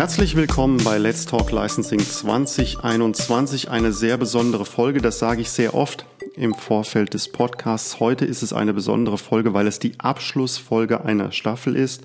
[0.00, 3.70] Herzlich willkommen bei Let's Talk Licensing 2021.
[3.70, 6.06] Eine sehr besondere Folge, das sage ich sehr oft
[6.36, 8.00] im Vorfeld des Podcasts.
[8.00, 12.04] Heute ist es eine besondere Folge, weil es die Abschlussfolge einer Staffel ist.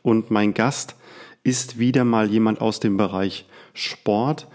[0.00, 0.96] Und mein Gast
[1.42, 4.48] ist wieder mal jemand aus dem Bereich Sport.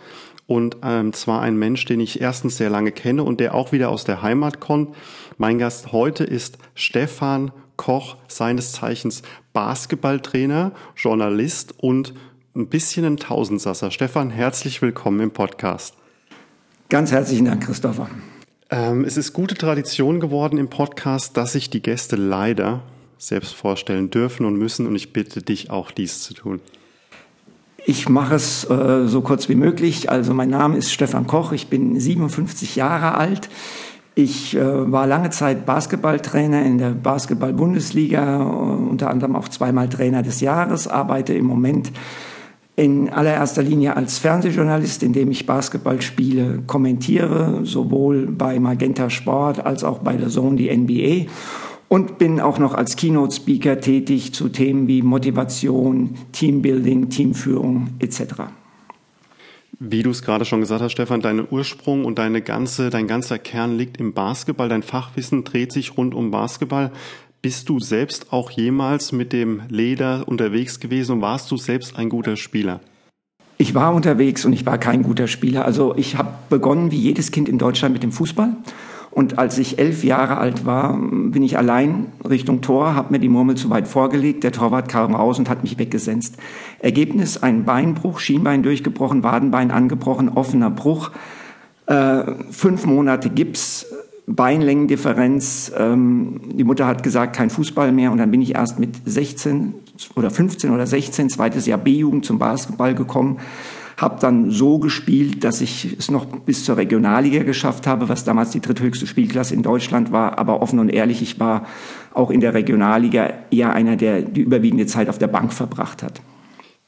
[0.47, 3.89] Und ähm, zwar ein Mensch, den ich erstens sehr lange kenne und der auch wieder
[3.89, 4.95] aus der Heimat kommt.
[5.37, 9.21] Mein Gast heute ist Stefan Koch, seines Zeichens
[9.53, 12.13] Basketballtrainer, Journalist und
[12.59, 13.89] ein bisschen ein Tausendsasser.
[13.89, 15.95] Stefan, herzlich willkommen im Podcast.
[16.89, 18.09] Ganz herzlichen Dank, Christopher.
[18.69, 22.81] Ähm, es ist gute Tradition geworden im Podcast, dass sich die Gäste leider
[23.17, 26.59] selbst vorstellen dürfen und müssen und ich bitte dich auch dies zu tun.
[27.85, 30.09] Ich mache es äh, so kurz wie möglich.
[30.09, 33.49] Also mein Name ist Stefan Koch, ich bin 57 Jahre alt.
[34.15, 40.23] Ich äh, war lange Zeit Basketballtrainer in der Basketball-Bundesliga, äh, unter anderem auch zweimal Trainer
[40.23, 41.91] des Jahres, arbeite im Moment
[42.79, 49.99] in allererster Linie als Fernsehjournalist, indem ich Basketballspiele kommentiere, sowohl bei Magenta Sport als auch
[49.99, 51.29] bei der Zone, die NBA.
[51.89, 58.23] Und bin auch noch als Keynote-Speaker tätig zu Themen wie Motivation, Teambuilding, Teamführung etc.
[59.79, 63.39] Wie du es gerade schon gesagt hast, Stefan, dein Ursprung und deine ganze, dein ganzer
[63.39, 64.69] Kern liegt im Basketball.
[64.69, 66.91] Dein Fachwissen dreht sich rund um Basketball.
[67.41, 72.09] Bist du selbst auch jemals mit dem Leder unterwegs gewesen und warst du selbst ein
[72.09, 72.81] guter Spieler?
[73.57, 75.63] Ich war unterwegs und ich war kein guter Spieler.
[75.63, 78.57] Also ich habe begonnen wie jedes Kind in Deutschland mit dem Fußball.
[79.11, 83.29] Und als ich elf Jahre alt war, bin ich allein Richtung Tor, habe mir die
[83.29, 84.43] Murmel zu weit vorgelegt.
[84.43, 86.35] Der Torwart kam raus und hat mich weggesenzt.
[86.79, 91.11] Ergebnis, ein Beinbruch, Schienbein durchgebrochen, Wadenbein angebrochen, offener Bruch.
[91.89, 93.87] Äh, fünf Monate Gips,
[94.35, 95.71] Beinlängendifferenz.
[95.77, 98.11] Ähm, die Mutter hat gesagt, kein Fußball mehr.
[98.11, 99.73] Und dann bin ich erst mit 16
[100.15, 103.39] oder 15 oder 16, zweites Jahr B-Jugend zum Basketball gekommen.
[103.97, 108.51] Habe dann so gespielt, dass ich es noch bis zur Regionalliga geschafft habe, was damals
[108.51, 110.39] die dritthöchste Spielklasse in Deutschland war.
[110.39, 111.65] Aber offen und ehrlich, ich war
[112.13, 116.21] auch in der Regionalliga eher einer, der die überwiegende Zeit auf der Bank verbracht hat.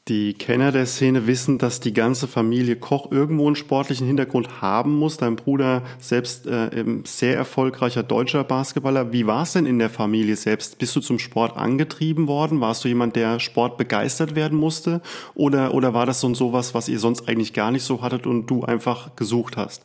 [0.08, 4.98] Die Kenner der Szene wissen, dass die ganze Familie Koch irgendwo einen sportlichen Hintergrund haben
[4.98, 5.16] muss.
[5.16, 9.12] Dein Bruder selbst äh, sehr erfolgreicher deutscher Basketballer.
[9.12, 10.78] Wie war es denn in der Familie selbst?
[10.78, 12.60] Bist du zum Sport angetrieben worden?
[12.60, 15.02] Warst du jemand, der Sport begeistert werden musste?
[15.36, 18.46] Oder, oder war das so sowas, was ihr sonst eigentlich gar nicht so hattet und
[18.46, 19.84] du einfach gesucht hast?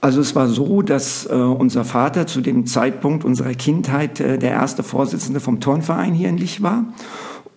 [0.00, 4.50] Also es war so, dass äh, unser Vater zu dem Zeitpunkt unserer Kindheit äh, der
[4.50, 6.86] erste Vorsitzende vom Turnverein hier in Lich war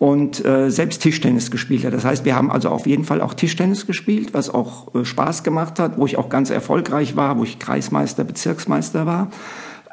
[0.03, 1.93] und äh, selbst Tischtennis gespielt hat.
[1.93, 5.43] Das heißt, wir haben also auf jeden Fall auch Tischtennis gespielt, was auch äh, Spaß
[5.43, 9.29] gemacht hat, wo ich auch ganz erfolgreich war, wo ich Kreismeister, Bezirksmeister war.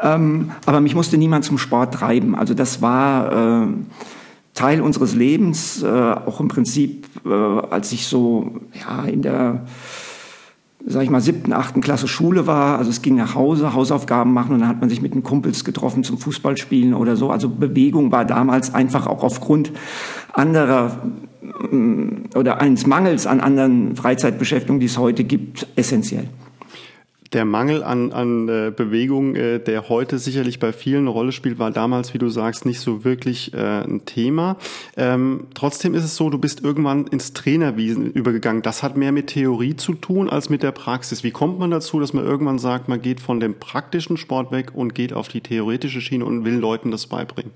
[0.02, 2.34] Ähm, aber mich musste niemand zum Sport treiben.
[2.34, 3.66] Also das war äh,
[4.54, 9.64] Teil unseres Lebens, äh, auch im Prinzip, äh, als ich so ja in der
[10.86, 12.78] sag ich mal, siebten, achten Klasse Schule war.
[12.78, 15.64] Also es ging nach Hause, Hausaufgaben machen und dann hat man sich mit den Kumpels
[15.64, 17.30] getroffen zum Fußballspielen oder so.
[17.30, 19.72] Also Bewegung war damals einfach auch aufgrund
[20.32, 20.98] anderer
[21.70, 26.28] mm, oder eines Mangels an anderen Freizeitbeschäftigungen, die es heute gibt, essentiell
[27.32, 31.58] der Mangel an, an äh, Bewegung, äh, der heute sicherlich bei vielen eine Rolle spielt,
[31.58, 34.56] war damals, wie du sagst, nicht so wirklich äh, ein Thema.
[34.96, 38.62] Ähm, trotzdem ist es so, du bist irgendwann ins Trainerwiesen übergegangen.
[38.62, 41.22] Das hat mehr mit Theorie zu tun als mit der Praxis.
[41.22, 44.72] Wie kommt man dazu, dass man irgendwann sagt, man geht von dem praktischen Sport weg
[44.74, 47.52] und geht auf die theoretische Schiene und will Leuten das beibringen?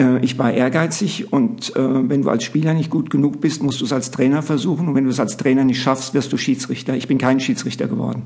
[0.00, 3.80] Äh, ich war ehrgeizig und äh, wenn du als Spieler nicht gut genug bist, musst
[3.80, 4.88] du es als Trainer versuchen.
[4.88, 6.94] Und wenn du es als Trainer nicht schaffst, wirst du Schiedsrichter.
[6.94, 8.22] Ich bin kein Schiedsrichter geworden.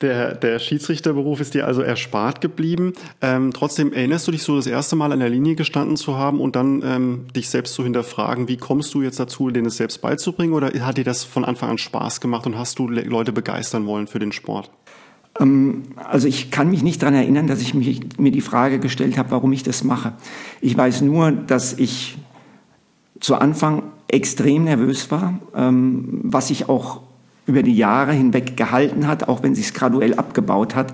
[0.00, 2.94] Der, der Schiedsrichterberuf ist dir also erspart geblieben.
[3.20, 6.40] Ähm, trotzdem erinnerst du dich so das erste Mal an der Linie gestanden zu haben
[6.40, 10.00] und dann ähm, dich selbst zu hinterfragen, wie kommst du jetzt dazu, denen es selbst
[10.00, 13.86] beizubringen oder hat dir das von Anfang an Spaß gemacht und hast du Leute begeistern
[13.86, 14.70] wollen für den Sport?
[15.38, 19.18] Ähm, also ich kann mich nicht daran erinnern, dass ich mich, mir die Frage gestellt
[19.18, 20.14] habe, warum ich das mache.
[20.62, 22.16] Ich weiß nur, dass ich
[23.20, 27.02] zu Anfang extrem nervös war, ähm, was ich auch
[27.46, 30.92] über die Jahre hinweg gehalten hat, auch wenn sich es graduell abgebaut hat,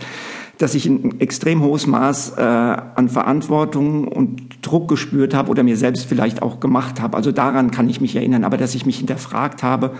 [0.58, 5.76] dass ich ein extrem hohes Maß äh, an Verantwortung und Druck gespürt habe oder mir
[5.76, 7.16] selbst vielleicht auch gemacht habe.
[7.16, 8.44] Also daran kann ich mich erinnern.
[8.44, 9.92] Aber dass ich mich hinterfragt habe,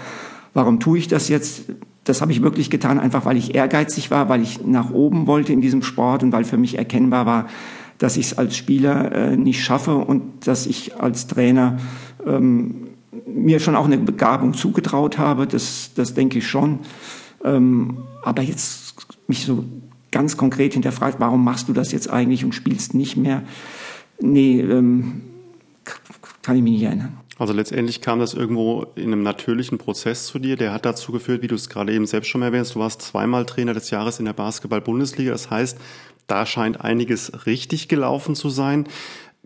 [0.54, 1.64] warum tue ich das jetzt?
[2.04, 5.52] Das habe ich wirklich getan, einfach weil ich ehrgeizig war, weil ich nach oben wollte
[5.52, 7.46] in diesem Sport und weil für mich erkennbar war,
[7.98, 11.78] dass ich es als Spieler äh, nicht schaffe und dass ich als Trainer
[12.26, 12.88] ähm,
[13.26, 16.80] mir schon auch eine Begabung zugetraut habe, das, das denke ich schon.
[17.44, 18.94] Ähm, aber jetzt
[19.28, 19.64] mich so
[20.10, 23.42] ganz konkret hinterfragt, warum machst du das jetzt eigentlich und spielst nicht mehr?
[24.20, 25.22] Nee, ähm,
[26.42, 27.18] kann ich mich nicht erinnern.
[27.38, 30.56] Also letztendlich kam das irgendwo in einem natürlichen Prozess zu dir.
[30.56, 33.44] Der hat dazu geführt, wie du es gerade eben selbst schon erwähnst, du warst zweimal
[33.44, 35.32] Trainer des Jahres in der Basketball-Bundesliga.
[35.32, 35.78] Das heißt,
[36.26, 38.86] da scheint einiges richtig gelaufen zu sein.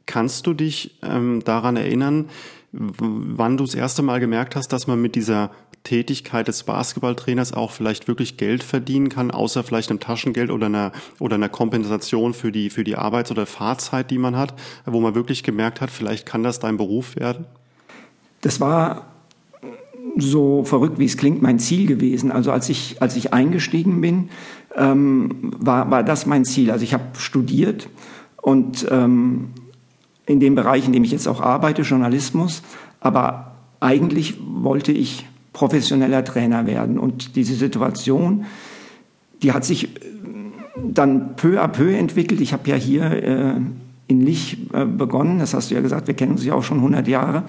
[0.07, 2.27] Kannst du dich ähm, daran erinnern,
[2.73, 5.51] wann du das erste Mal gemerkt hast, dass man mit dieser
[5.83, 10.93] Tätigkeit des Basketballtrainers auch vielleicht wirklich Geld verdienen kann, außer vielleicht einem Taschengeld oder einer,
[11.19, 15.15] oder einer Kompensation für die, für die Arbeits- oder Fahrzeit, die man hat, wo man
[15.15, 17.47] wirklich gemerkt hat, vielleicht kann das dein Beruf werden?
[18.43, 19.07] Das war
[20.17, 22.31] so verrückt, wie es klingt, mein Ziel gewesen.
[22.31, 24.29] Also als ich, als ich eingestiegen bin,
[24.77, 26.71] ähm, war, war das mein Ziel.
[26.71, 27.89] Also ich habe studiert
[28.37, 29.51] und ähm,
[30.31, 32.63] in dem Bereich, in dem ich jetzt auch arbeite, Journalismus,
[33.01, 36.99] aber eigentlich wollte ich professioneller Trainer werden.
[36.99, 38.45] Und diese Situation,
[39.43, 39.89] die hat sich
[40.77, 42.41] dann peu à peu entwickelt.
[42.41, 43.55] Ich habe ja hier äh,
[44.07, 46.79] in Lich äh, begonnen, das hast du ja gesagt, wir kennen uns ja auch schon
[46.79, 47.43] 100 Jahre.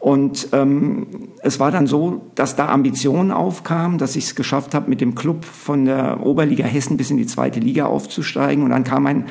[0.00, 1.06] Und ähm,
[1.42, 5.14] es war dann so, dass da Ambitionen aufkamen, dass ich es geschafft habe, mit dem
[5.14, 8.64] Club von der Oberliga Hessen bis in die zweite Liga aufzusteigen.
[8.64, 9.26] Und dann kam ein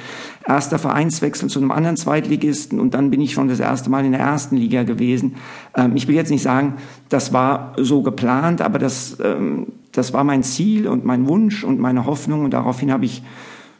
[0.47, 4.11] erster Vereinswechsel zu einem anderen Zweitligisten und dann bin ich schon das erste Mal in
[4.11, 5.37] der ersten Liga gewesen.
[5.75, 6.75] Ähm, ich will jetzt nicht sagen,
[7.09, 11.79] das war so geplant, aber das, ähm, das war mein Ziel und mein Wunsch und
[11.79, 13.23] meine Hoffnung und daraufhin habe ich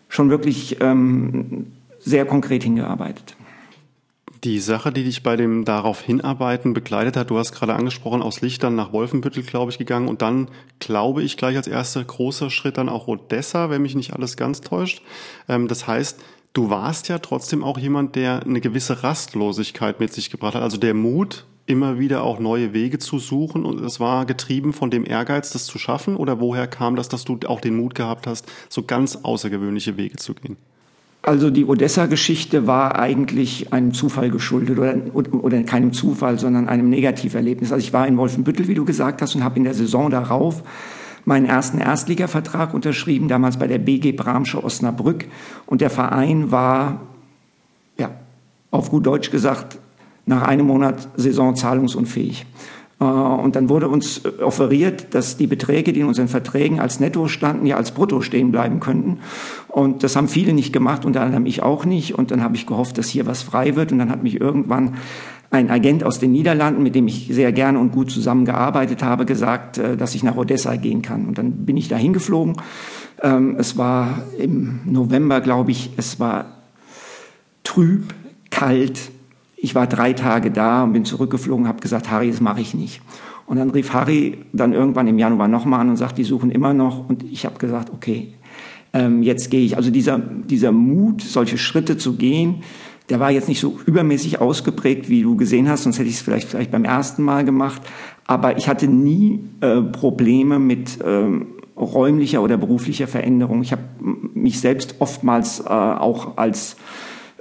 [0.08, 1.68] schon wirklich ähm,
[2.00, 3.36] sehr konkret hingearbeitet.
[4.46, 8.40] Die Sache, die dich bei dem darauf hinarbeiten begleitet hat, du hast gerade angesprochen, aus
[8.40, 10.48] Lichtern nach Wolfenbüttel, glaube ich, gegangen und dann,
[10.80, 14.62] glaube ich, gleich als erster großer Schritt dann auch Odessa, wenn mich nicht alles ganz
[14.62, 15.02] täuscht.
[15.50, 16.22] Ähm, das heißt,
[16.54, 20.78] du warst ja trotzdem auch jemand, der eine gewisse Rastlosigkeit mit sich gebracht hat, also
[20.78, 25.06] der Mut, immer wieder auch neue Wege zu suchen und es war getrieben von dem
[25.06, 28.50] Ehrgeiz, das zu schaffen oder woher kam das, dass du auch den Mut gehabt hast,
[28.70, 30.56] so ganz außergewöhnliche Wege zu gehen?
[31.22, 37.72] Also die Odessa-Geschichte war eigentlich einem Zufall geschuldet oder, oder keinem Zufall, sondern einem Negativerlebnis.
[37.72, 40.64] Also ich war in Wolfenbüttel, wie du gesagt hast, und habe in der Saison darauf
[41.26, 45.26] meinen ersten Erstligavertrag unterschrieben, damals bei der BG Bramsche Osnabrück.
[45.66, 47.02] Und der Verein war,
[47.98, 48.12] ja,
[48.72, 49.78] auf gut Deutsch gesagt,
[50.26, 52.46] nach einem Monat Saison zahlungsunfähig.
[53.00, 57.28] Äh, und dann wurde uns offeriert, dass die Beträge, die in unseren Verträgen als Netto
[57.28, 59.20] standen, ja als Brutto stehen bleiben könnten.
[59.68, 62.16] Und das haben viele nicht gemacht, unter anderem ich auch nicht.
[62.16, 63.92] Und dann habe ich gehofft, dass hier was frei wird.
[63.92, 64.96] Und dann hat mich irgendwann
[65.52, 69.78] ein Agent aus den Niederlanden, mit dem ich sehr gerne und gut zusammengearbeitet habe, gesagt,
[69.78, 71.26] äh, dass ich nach Odessa gehen kann.
[71.26, 72.58] Und dann bin ich da hingeflogen.
[73.22, 76.46] Ähm, es war im November, glaube ich, es war
[77.64, 78.14] trüb,
[78.50, 79.12] kalt,
[79.62, 83.02] ich war drei Tage da und bin zurückgeflogen, habe gesagt, Harry, das mache ich nicht.
[83.46, 86.74] Und dann rief Harry dann irgendwann im Januar nochmal an und sagt, die suchen immer
[86.74, 87.10] noch.
[87.10, 88.34] Und ich habe gesagt, okay,
[88.94, 89.76] ähm, jetzt gehe ich.
[89.76, 92.64] Also dieser, dieser Mut, solche Schritte zu gehen,
[93.10, 96.22] der war jetzt nicht so übermäßig ausgeprägt, wie du gesehen hast, sonst hätte ich es
[96.22, 97.82] vielleicht, vielleicht beim ersten Mal gemacht.
[98.28, 103.64] Aber ich hatte nie äh, Probleme mit ähm, räumlicher oder beruflicher Veränderung.
[103.64, 103.82] Ich habe
[104.34, 106.76] mich selbst oftmals äh, auch als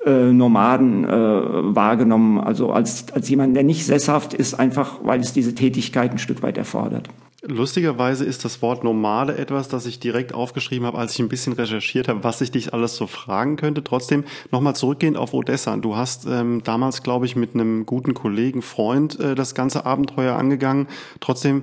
[0.05, 5.33] äh, Nomaden äh, wahrgenommen, also als, als jemand, der nicht sesshaft ist, einfach weil es
[5.33, 7.09] diese Tätigkeit ein Stück weit erfordert.
[7.43, 11.53] Lustigerweise ist das Wort Nomade etwas, das ich direkt aufgeschrieben habe, als ich ein bisschen
[11.53, 13.85] recherchiert habe, was ich dich alles so fragen könnte.
[13.85, 15.77] Trotzdem nochmal zurückgehend auf Odessa.
[15.77, 20.35] Du hast ähm, damals, glaube ich, mit einem guten Kollegen, Freund äh, das ganze Abenteuer
[20.35, 20.89] angegangen.
[21.21, 21.63] Trotzdem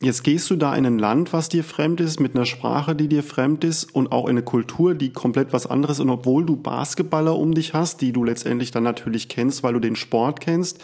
[0.00, 3.08] Jetzt gehst du da in ein Land, was dir fremd ist, mit einer Sprache, die
[3.08, 6.00] dir fremd ist und auch in eine Kultur, die komplett was anderes.
[6.00, 9.78] Und obwohl du Basketballer um dich hast, die du letztendlich dann natürlich kennst, weil du
[9.78, 10.82] den Sport kennst,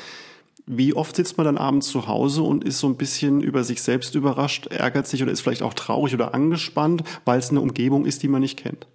[0.66, 3.82] wie oft sitzt man dann abends zu Hause und ist so ein bisschen über sich
[3.82, 8.06] selbst überrascht, ärgert sich oder ist vielleicht auch traurig oder angespannt, weil es eine Umgebung
[8.06, 8.86] ist, die man nicht kennt?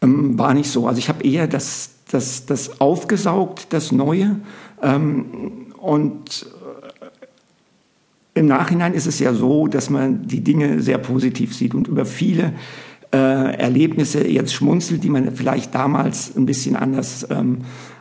[0.00, 0.86] Ähm, war nicht so.
[0.86, 4.40] Also ich habe eher das, das, das aufgesaugt, das Neue.
[4.82, 6.46] Ähm, und
[8.40, 12.06] im Nachhinein ist es ja so, dass man die Dinge sehr positiv sieht und über
[12.06, 12.54] viele
[13.12, 17.58] äh, Erlebnisse jetzt schmunzelt, die man vielleicht damals ein bisschen anders, ähm,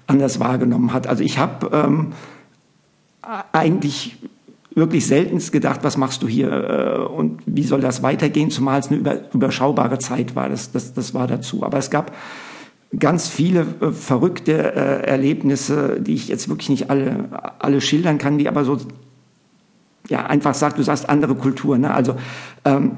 [0.08, 1.08] anders wahrgenommen hat.
[1.08, 2.14] Also ich habe ähm,
[3.52, 4.18] eigentlich
[4.74, 8.88] wirklich selten gedacht, was machst du hier äh, und wie soll das weitergehen, zumal es
[8.88, 10.48] eine über, überschaubare Zeit war.
[10.48, 11.64] Das, das, das war dazu.
[11.64, 12.16] Aber es gab
[12.98, 17.28] ganz viele äh, verrückte äh, Erlebnisse, die ich jetzt wirklich nicht alle,
[17.60, 18.78] alle schildern kann, die aber so
[20.10, 21.78] ja, einfach sagt, du sagst andere Kultur.
[21.78, 21.94] Ne?
[21.94, 22.16] Also
[22.66, 22.98] ähm,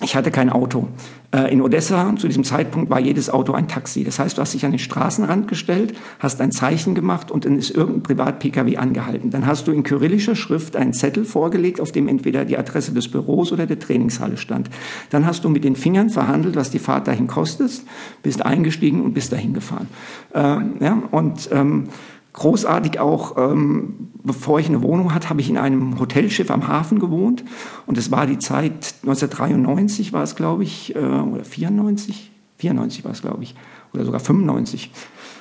[0.00, 0.88] ich hatte kein Auto.
[1.32, 4.02] Äh, in Odessa zu diesem Zeitpunkt war jedes Auto ein Taxi.
[4.02, 7.58] Das heißt, du hast dich an den Straßenrand gestellt, hast ein Zeichen gemacht und dann
[7.58, 9.30] ist irgendein Privat-Pkw angehalten.
[9.30, 13.08] Dann hast du in kyrillischer Schrift einen Zettel vorgelegt, auf dem entweder die Adresse des
[13.08, 14.68] Büros oder der Trainingshalle stand.
[15.10, 17.82] Dann hast du mit den Fingern verhandelt, was die Fahrt dahin kostet,
[18.22, 19.88] bist eingestiegen und bist dahin gefahren.
[20.34, 21.88] Äh, ja, und ähm,
[22.34, 26.98] großartig auch, ähm, bevor ich eine Wohnung hatte, habe ich in einem Hotelschiff am Hafen
[26.98, 27.44] gewohnt.
[27.86, 32.30] Und es war die Zeit 1993 war es, glaube ich, äh, oder 94?
[32.58, 33.54] 94 war es, glaube ich,
[33.92, 34.90] oder sogar 95.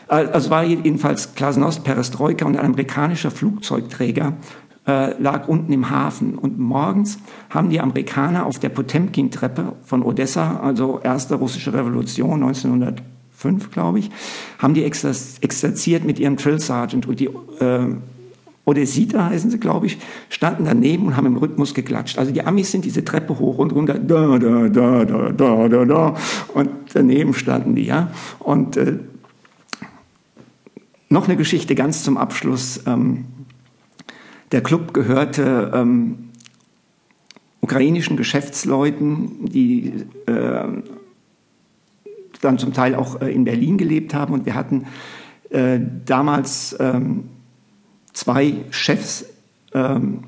[0.08, 4.38] Äh, also war jedenfalls Glasnost, Perestroika und ein amerikanischer Flugzeugträger
[4.88, 6.38] äh, lag unten im Hafen.
[6.38, 7.18] Und morgens
[7.50, 13.02] haben die Amerikaner auf der Potemkin-Treppe von Odessa, also erste russische Revolution 1900
[13.44, 14.10] fünf, glaube ich,
[14.58, 17.26] haben die exerziert mit ihrem Drill Sergeant und die
[17.60, 17.88] äh,
[18.66, 19.98] Odessiter heißen sie, glaube ich,
[20.30, 22.18] standen daneben und haben im Rhythmus geklatscht.
[22.18, 25.86] Also die Amis sind diese Treppe hoch und runter, da, da, da, da, da, da,
[25.86, 26.16] da,
[26.54, 28.14] und daneben standen die, ja.
[28.40, 29.00] Und äh,
[31.10, 32.82] noch eine Geschichte ganz zum Abschluss.
[32.88, 33.26] Ähm,
[34.54, 36.30] der Club gehörte ähm,
[37.60, 40.64] ukrainischen Geschäftsleuten, die äh,
[42.44, 44.34] dann zum Teil auch äh, in Berlin gelebt haben.
[44.34, 44.86] Und wir hatten
[45.50, 47.26] äh, damals ähm,
[48.14, 49.26] zwei Chefs
[49.74, 50.20] ähm,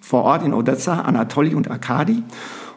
[0.00, 2.22] vor Ort in Odessa, Anatoli und Arkadi.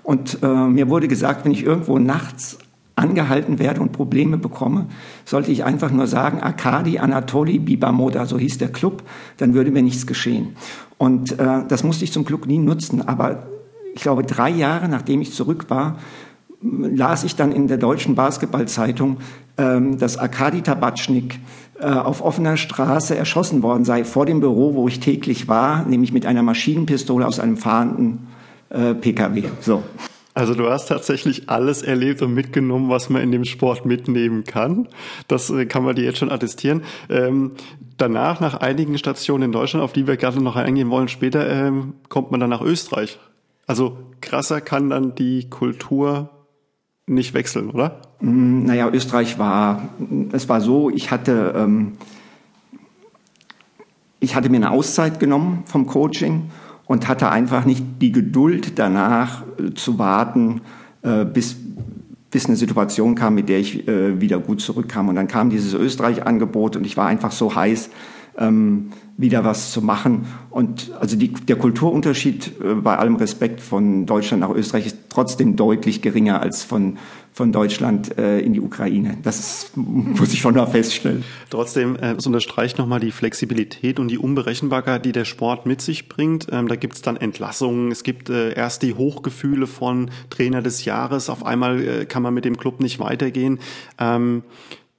[0.04, 2.58] Und äh, mir wurde gesagt, wenn ich irgendwo nachts
[2.96, 4.86] angehalten werde und Probleme bekomme,
[5.26, 9.02] sollte ich einfach nur sagen, Arkadi, Anatoli, Bibamoda, so hieß der Club,
[9.38, 10.56] dann würde mir nichts geschehen.
[10.98, 13.08] Und äh, das musste ich zum Glück nie nutzen.
[13.08, 13.48] Aber
[13.96, 15.98] ich glaube, drei Jahre nachdem ich zurück war,
[16.64, 19.18] las ich dann in der deutschen Basketballzeitung,
[19.58, 21.40] ähm, dass Arkadi Tabatschnik
[21.80, 26.14] äh, auf offener Straße erschossen worden sei, vor dem Büro, wo ich täglich war, nämlich
[26.14, 28.28] mit einer Maschinenpistole aus einem fahrenden
[28.70, 29.44] äh, Pkw.
[29.60, 29.84] So.
[30.36, 34.88] Also du hast tatsächlich alles erlebt und mitgenommen, was man in dem Sport mitnehmen kann.
[35.28, 36.84] Das äh, kann man dir jetzt schon attestieren.
[37.10, 37.52] Ähm,
[37.98, 41.94] danach, nach einigen Stationen in Deutschland, auf die wir gerade noch eingehen wollen, später ähm,
[42.10, 43.20] kommt man dann nach Österreich.
[43.68, 46.30] Also krasser kann dann die Kultur
[47.08, 48.02] nicht wechseln, oder?
[48.22, 49.90] Mm, naja, Österreich war,
[50.32, 51.94] es war so, ich hatte, ähm,
[54.20, 56.50] ich hatte mir eine Auszeit genommen vom Coaching
[56.86, 60.62] und hatte einfach nicht die Geduld danach äh, zu warten,
[61.02, 61.58] äh, bis,
[62.32, 65.10] bis eine Situation kam, mit der ich äh, wieder gut zurückkam.
[65.10, 67.90] Und dann kam dieses Österreich-Angebot und ich war einfach so heiß,
[68.38, 70.26] ähm, wieder was zu machen.
[70.50, 75.56] Und also die, der Kulturunterschied äh, bei allem Respekt von Deutschland nach Österreich ist trotzdem
[75.56, 76.98] deutlich geringer als von,
[77.32, 79.18] von Deutschland äh, in die Ukraine.
[79.22, 81.24] Das muss ich schon mal feststellen.
[81.52, 86.10] Trotzdem, äh, es unterstreicht nochmal die Flexibilität und die Unberechenbarkeit, die der Sport mit sich
[86.10, 86.48] bringt.
[86.52, 90.86] Ähm, da gibt es dann Entlassungen, es gibt äh, erst die Hochgefühle von Trainer des
[90.86, 93.60] Jahres, auf einmal äh, kann man mit dem Club nicht weitergehen.
[94.00, 94.42] Ähm,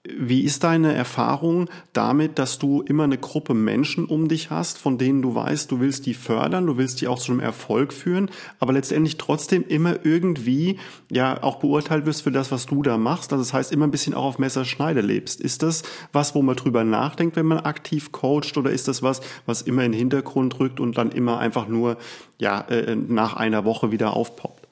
[0.06, 4.98] wie ist deine Erfahrung damit, dass du immer eine Gruppe Menschen um dich hast, von
[4.98, 8.30] denen du weißt, du willst die fördern, du willst die auch zu einem Erfolg führen,
[8.58, 10.78] aber letztendlich trotzdem immer irgendwie
[11.10, 13.32] ja auch beurteilt wirst für das, was du da machst.
[13.32, 15.40] Also das heißt, immer ein bisschen auch auf Messerschneide lebst.
[15.40, 15.82] Ist das
[16.12, 19.84] was, wo man drüber nachdenkt, wenn man aktiv coacht, oder ist das was, was immer
[19.84, 21.96] in den Hintergrund rückt und dann immer einfach nur
[22.38, 24.63] ja äh, nach einer Woche wieder aufpoppt?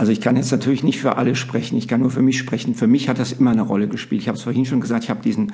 [0.00, 2.74] Also ich kann jetzt natürlich nicht für alle sprechen, ich kann nur für mich sprechen.
[2.74, 4.22] Für mich hat das immer eine Rolle gespielt.
[4.22, 5.52] Ich habe es vorhin schon gesagt, ich habe diesen,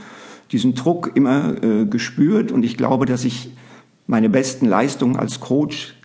[0.52, 3.50] diesen Druck immer äh, gespürt und ich glaube, dass ich
[4.06, 5.96] meine besten Leistungen als Coach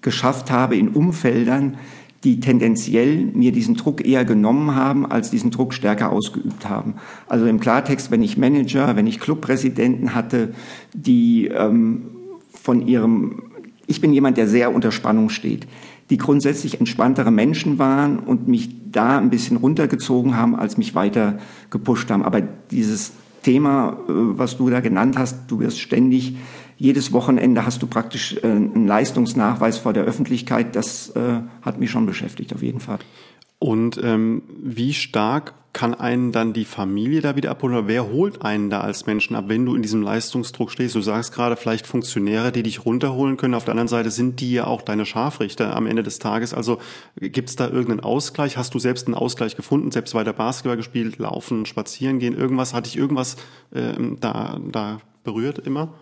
[0.00, 1.76] geschafft habe in Umfeldern,
[2.24, 6.94] die tendenziell mir diesen Druck eher genommen haben, als diesen Druck stärker ausgeübt haben.
[7.28, 10.52] Also im Klartext, wenn ich Manager, wenn ich Clubpräsidenten hatte,
[10.94, 12.06] die ähm,
[12.60, 13.52] von ihrem,
[13.86, 15.68] ich bin jemand, der sehr unter Spannung steht
[16.10, 21.38] die grundsätzlich entspanntere Menschen waren und mich da ein bisschen runtergezogen haben, als mich weiter
[21.70, 22.22] gepusht haben.
[22.22, 26.36] Aber dieses Thema, äh, was du da genannt hast, du wirst ständig,
[26.76, 31.90] jedes Wochenende hast du praktisch äh, einen Leistungsnachweis vor der Öffentlichkeit, das äh, hat mich
[31.90, 32.98] schon beschäftigt, auf jeden Fall.
[33.64, 38.42] Und ähm, wie stark kann einen dann die Familie da wieder abholen oder wer holt
[38.42, 40.94] einen da als Menschen ab, wenn du in diesem Leistungsdruck stehst?
[40.94, 43.54] Du sagst gerade vielleicht Funktionäre, die dich runterholen können.
[43.54, 46.52] Auf der anderen Seite sind die ja auch deine Scharfrichter am Ende des Tages.
[46.52, 46.78] Also
[47.18, 48.58] gibt es da irgendeinen Ausgleich?
[48.58, 49.90] Hast du selbst einen Ausgleich gefunden?
[49.90, 52.74] Selbst weiter Basketball gespielt, laufen, spazieren gehen, irgendwas?
[52.74, 53.38] Hatte ich irgendwas
[53.74, 55.94] ähm, da, da berührt immer?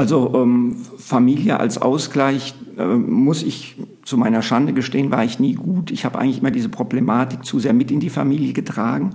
[0.00, 5.52] Also ähm, Familie als Ausgleich äh, muss ich zu meiner Schande gestehen, war ich nie
[5.52, 5.90] gut.
[5.90, 9.10] Ich habe eigentlich immer diese Problematik zu sehr mit in die Familie getragen.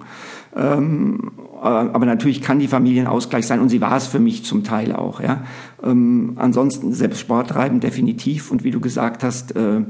[0.56, 4.20] Ähm, äh, aber natürlich kann die Familie ein Ausgleich sein und sie war es für
[4.20, 5.22] mich zum Teil auch.
[5.22, 5.46] Ja.
[5.82, 9.82] Ähm, ansonsten selbst Sport treiben definitiv und wie du gesagt hast, äh,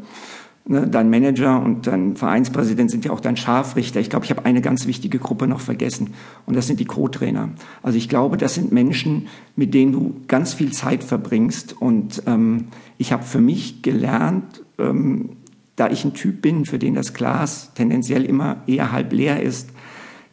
[0.68, 4.00] Ne, dein Manager und dein Vereinspräsident sind ja auch dein Scharfrichter.
[4.00, 6.16] Ich glaube, ich habe eine ganz wichtige Gruppe noch vergessen
[6.48, 7.50] und das sind die Co-Trainer.
[7.84, 12.70] Also ich glaube, das sind Menschen, mit denen du ganz viel Zeit verbringst und ähm,
[12.98, 15.30] ich habe für mich gelernt, ähm,
[15.76, 19.70] da ich ein Typ bin, für den das Glas tendenziell immer eher halb leer ist,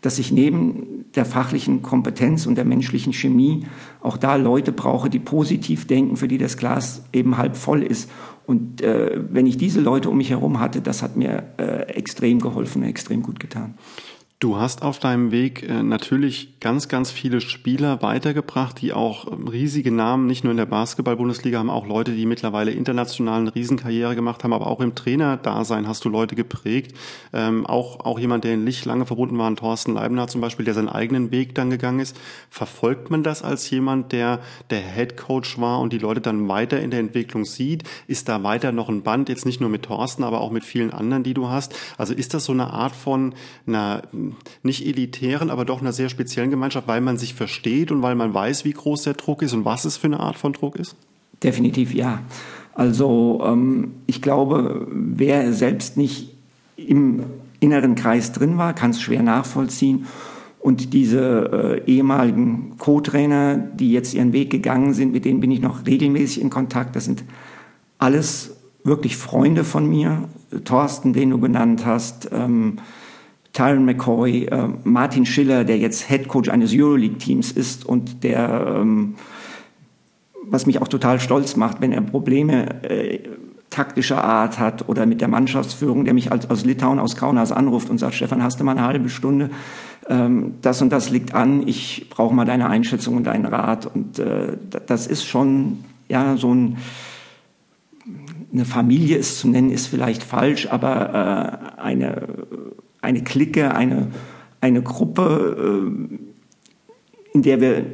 [0.00, 3.66] dass ich neben der fachlichen Kompetenz und der menschlichen Chemie
[4.00, 8.10] auch da Leute brauche, die positiv denken, für die das Glas eben halb voll ist.
[8.46, 12.40] Und äh, wenn ich diese Leute um mich herum hatte, das hat mir äh, extrem
[12.40, 13.74] geholfen, extrem gut getan.
[14.42, 19.46] Du hast auf deinem Weg äh, natürlich ganz, ganz viele Spieler weitergebracht, die auch ähm,
[19.46, 24.16] riesige Namen, nicht nur in der Basketball-Bundesliga haben, auch Leute, die mittlerweile international eine Riesenkarriere
[24.16, 26.92] gemacht haben, aber auch im Trainerdasein hast du Leute geprägt.
[27.32, 30.74] Ähm, auch, auch jemand, der in Licht lange verbunden war, Thorsten Leibner zum Beispiel, der
[30.74, 32.18] seinen eigenen Weg dann gegangen ist.
[32.50, 36.80] Verfolgt man das als jemand, der der Head Coach war und die Leute dann weiter
[36.80, 37.84] in der Entwicklung sieht?
[38.08, 40.92] Ist da weiter noch ein Band, jetzt nicht nur mit Thorsten, aber auch mit vielen
[40.92, 41.76] anderen, die du hast?
[41.96, 43.36] Also ist das so eine Art von
[43.68, 44.02] einer
[44.62, 48.32] nicht elitären, aber doch einer sehr speziellen Gemeinschaft, weil man sich versteht und weil man
[48.32, 50.96] weiß, wie groß der Druck ist und was es für eine Art von Druck ist?
[51.42, 52.20] Definitiv ja.
[52.74, 56.30] Also ähm, ich glaube, wer selbst nicht
[56.76, 57.24] im
[57.60, 60.06] inneren Kreis drin war, kann es schwer nachvollziehen.
[60.58, 65.60] Und diese äh, ehemaligen Co-Trainer, die jetzt ihren Weg gegangen sind, mit denen bin ich
[65.60, 66.94] noch regelmäßig in Kontakt.
[66.94, 67.24] Das sind
[67.98, 70.28] alles wirklich Freunde von mir.
[70.64, 72.76] Thorsten, den du genannt hast, ähm,
[73.52, 79.14] Tyron McCoy, äh, Martin Schiller, der jetzt Head Coach eines Euroleague-Teams ist und der, ähm,
[80.44, 83.20] was mich auch total stolz macht, wenn er Probleme äh,
[83.68, 87.90] taktischer Art hat oder mit der Mannschaftsführung, der mich als, aus Litauen, aus Kaunas anruft
[87.90, 89.50] und sagt, Stefan, hast du mal eine halbe Stunde?
[90.08, 93.86] Ähm, das und das liegt an, ich brauche mal deine Einschätzung und deinen Rat.
[93.86, 94.56] Und äh,
[94.86, 96.76] das ist schon ja so ein
[98.52, 102.28] eine Familie ist zu nennen, ist vielleicht falsch, aber äh, eine
[103.02, 104.08] eine Clique, eine,
[104.60, 107.84] eine Gruppe, äh, in der wir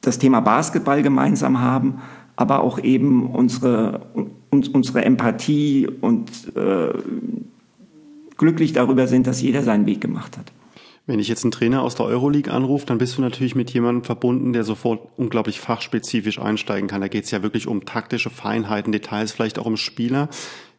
[0.00, 2.00] das Thema Basketball gemeinsam haben,
[2.36, 4.06] aber auch eben unsere,
[4.50, 6.94] uns, unsere Empathie und äh,
[8.36, 10.52] glücklich darüber sind, dass jeder seinen Weg gemacht hat.
[11.08, 14.02] Wenn ich jetzt einen Trainer aus der Euroleague anrufe, dann bist du natürlich mit jemandem
[14.02, 17.00] verbunden, der sofort unglaublich fachspezifisch einsteigen kann.
[17.00, 20.28] Da geht es ja wirklich um taktische Feinheiten, Details, vielleicht auch um Spieler.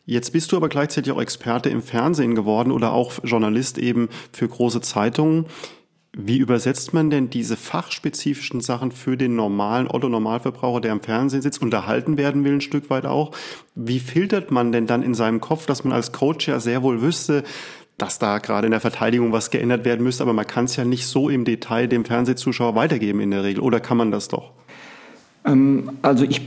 [0.10, 4.48] Jetzt bist du aber gleichzeitig auch Experte im Fernsehen geworden oder auch Journalist eben für
[4.48, 5.48] große Zeitungen.
[6.18, 11.62] Wie übersetzt man denn diese fachspezifischen Sachen für den normalen Otto-Normalverbraucher, der im Fernsehen sitzt,
[11.62, 13.36] unterhalten werden will, ein Stück weit auch?
[13.76, 17.02] Wie filtert man denn dann in seinem Kopf, dass man als Coach ja sehr wohl
[17.02, 17.44] wüsste,
[17.98, 20.86] dass da gerade in der Verteidigung was geändert werden müsste, aber man kann es ja
[20.86, 23.62] nicht so im Detail dem Fernsehzuschauer weitergeben in der Regel.
[23.62, 24.54] Oder kann man das doch?
[25.46, 26.44] Ähm, also ich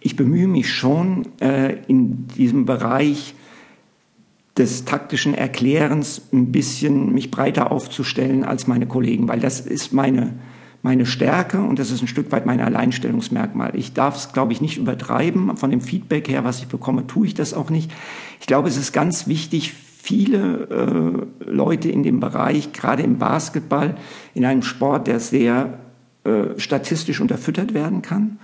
[0.00, 3.34] ich bemühe mich schon äh, in diesem Bereich
[4.56, 10.34] des taktischen Erklärens ein bisschen mich breiter aufzustellen als meine Kollegen, weil das ist meine,
[10.82, 13.72] meine Stärke und das ist ein Stück weit mein Alleinstellungsmerkmal.
[13.76, 15.56] Ich darf es, glaube ich, nicht übertreiben.
[15.56, 17.90] Von dem Feedback her, was ich bekomme, tue ich das auch nicht.
[18.40, 23.96] Ich glaube, es ist ganz wichtig, viele äh, Leute in dem Bereich, gerade im Basketball,
[24.34, 25.78] in einem Sport, der sehr
[26.24, 28.38] äh, statistisch unterfüttert werden kann,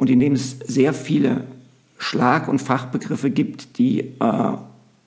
[0.00, 1.44] und in dem es sehr viele
[1.98, 4.52] Schlag- und Fachbegriffe gibt, die äh,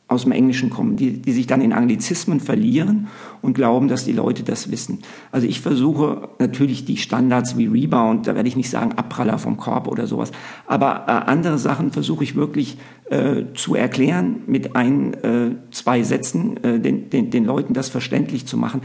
[0.08, 3.08] aus dem Englischen kommen, die, die sich dann in Anglizismen verlieren
[3.42, 5.00] und glauben, dass die Leute das wissen.
[5.32, 9.58] Also ich versuche natürlich die Standards wie Rebound, da werde ich nicht sagen Abpraller vom
[9.58, 10.32] Korb oder sowas,
[10.68, 12.78] aber äh, andere Sachen versuche ich wirklich
[13.10, 18.46] äh, zu erklären, mit ein, äh, zwei Sätzen äh, den, den, den Leuten das verständlich
[18.46, 18.82] zu machen.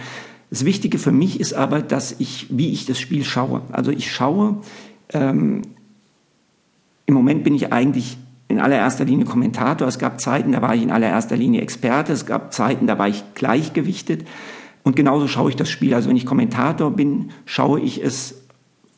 [0.49, 3.61] Das Wichtige für mich ist aber, dass ich, wie ich das Spiel schaue.
[3.71, 4.63] Also ich schaue
[5.13, 5.61] ähm,
[7.09, 8.19] im Moment bin ich eigentlich
[8.49, 9.89] in allererster Linie Kommentator.
[9.89, 12.13] Es gab Zeiten, da war ich in allererster Linie Experte.
[12.13, 14.29] Es gab Zeiten, da war ich gleichgewichtet.
[14.83, 15.95] Und genauso schaue ich das Spiel.
[15.95, 18.43] Also wenn ich Kommentator bin, schaue ich es,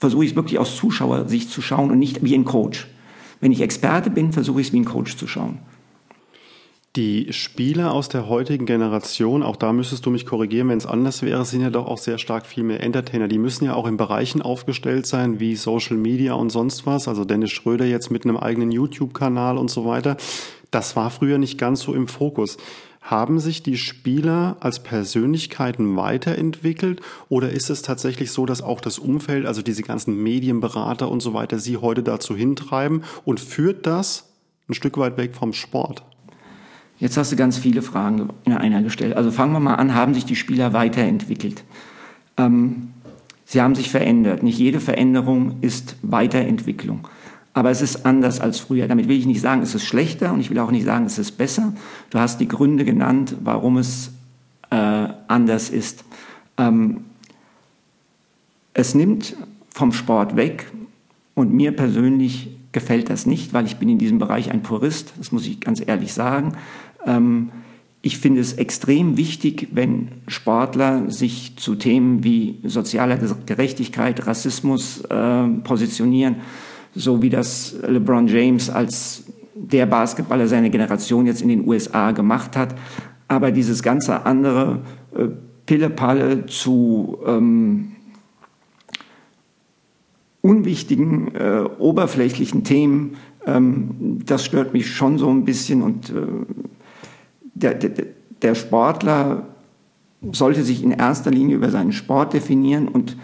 [0.00, 2.88] versuche ich es wirklich aus Zuschauersicht zu schauen und nicht wie ein Coach.
[3.40, 5.60] Wenn ich Experte bin, versuche ich es wie ein Coach zu schauen.
[6.96, 11.22] Die Spieler aus der heutigen Generation, auch da müsstest du mich korrigieren, wenn es anders
[11.22, 13.28] wäre, sind ja doch auch sehr stark viel mehr Entertainer.
[13.28, 17.06] Die müssen ja auch in Bereichen aufgestellt sein, wie Social Media und sonst was.
[17.06, 20.16] Also Dennis Schröder jetzt mit einem eigenen YouTube-Kanal und so weiter.
[20.72, 22.56] Das war früher nicht ganz so im Fokus.
[23.00, 28.98] Haben sich die Spieler als Persönlichkeiten weiterentwickelt oder ist es tatsächlich so, dass auch das
[28.98, 34.28] Umfeld, also diese ganzen Medienberater und so weiter, sie heute dazu hintreiben und führt das
[34.68, 36.02] ein Stück weit weg vom Sport?
[37.00, 39.16] Jetzt hast du ganz viele Fragen in einer gestellt.
[39.16, 41.64] Also fangen wir mal an, haben sich die Spieler weiterentwickelt?
[42.36, 42.90] Ähm,
[43.46, 44.42] sie haben sich verändert.
[44.42, 47.08] Nicht jede Veränderung ist Weiterentwicklung.
[47.54, 48.86] Aber es ist anders als früher.
[48.86, 51.18] Damit will ich nicht sagen, es ist schlechter und ich will auch nicht sagen, es
[51.18, 51.72] ist besser.
[52.10, 54.12] Du hast die Gründe genannt, warum es
[54.70, 56.04] äh, anders ist.
[56.58, 57.04] Ähm,
[58.74, 59.36] es nimmt
[59.70, 60.70] vom Sport weg
[61.34, 65.32] und mir persönlich gefällt das nicht, weil ich bin in diesem Bereich ein Purist, das
[65.32, 66.52] muss ich ganz ehrlich sagen.
[67.06, 67.50] Ähm,
[68.02, 75.48] ich finde es extrem wichtig, wenn Sportler sich zu Themen wie sozialer Gerechtigkeit, Rassismus äh,
[75.64, 76.36] positionieren,
[76.94, 82.56] so wie das LeBron James als der Basketballer seiner Generation jetzt in den USA gemacht
[82.56, 82.74] hat.
[83.28, 84.80] Aber dieses ganze andere
[85.14, 85.28] äh,
[85.66, 87.92] Pillepalle zu ähm,
[90.40, 96.14] unwichtigen, äh, oberflächlichen Themen, ähm, das stört mich schon so ein bisschen und äh,
[97.54, 98.06] der, der,
[98.42, 99.46] der Sportler
[100.32, 103.16] sollte sich in erster Linie über seinen Sport definieren und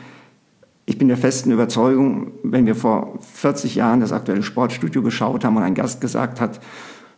[0.86, 5.56] ich bin der festen Überzeugung, wenn wir vor 40 Jahren das aktuelle Sportstudio geschaut haben
[5.56, 6.60] und ein Gast gesagt hat,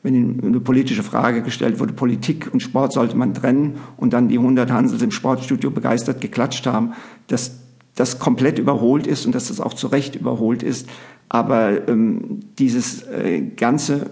[0.03, 4.39] wenn eine politische Frage gestellt wurde, Politik und Sport sollte man trennen und dann die
[4.39, 6.93] 100 Hansels im Sportstudio begeistert geklatscht haben,
[7.27, 7.59] dass
[7.95, 10.89] das komplett überholt ist und dass das auch zu Recht überholt ist.
[11.29, 14.11] Aber ähm, dieses äh, ganze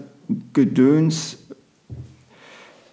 [0.53, 1.46] Gedöns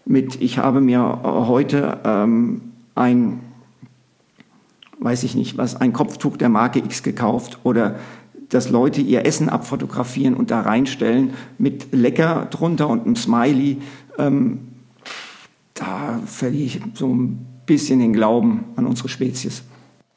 [0.04, 2.60] mit, ich habe mir heute ähm,
[2.94, 3.40] ein,
[4.98, 7.98] weiß ich nicht was, ein Kopftuch der Marke X gekauft oder
[8.50, 13.78] dass Leute ihr Essen abfotografieren und da reinstellen mit lecker drunter und einem Smiley.
[14.18, 14.60] Ähm,
[15.74, 19.62] da verliere ich so ein bisschen den Glauben an unsere Spezies.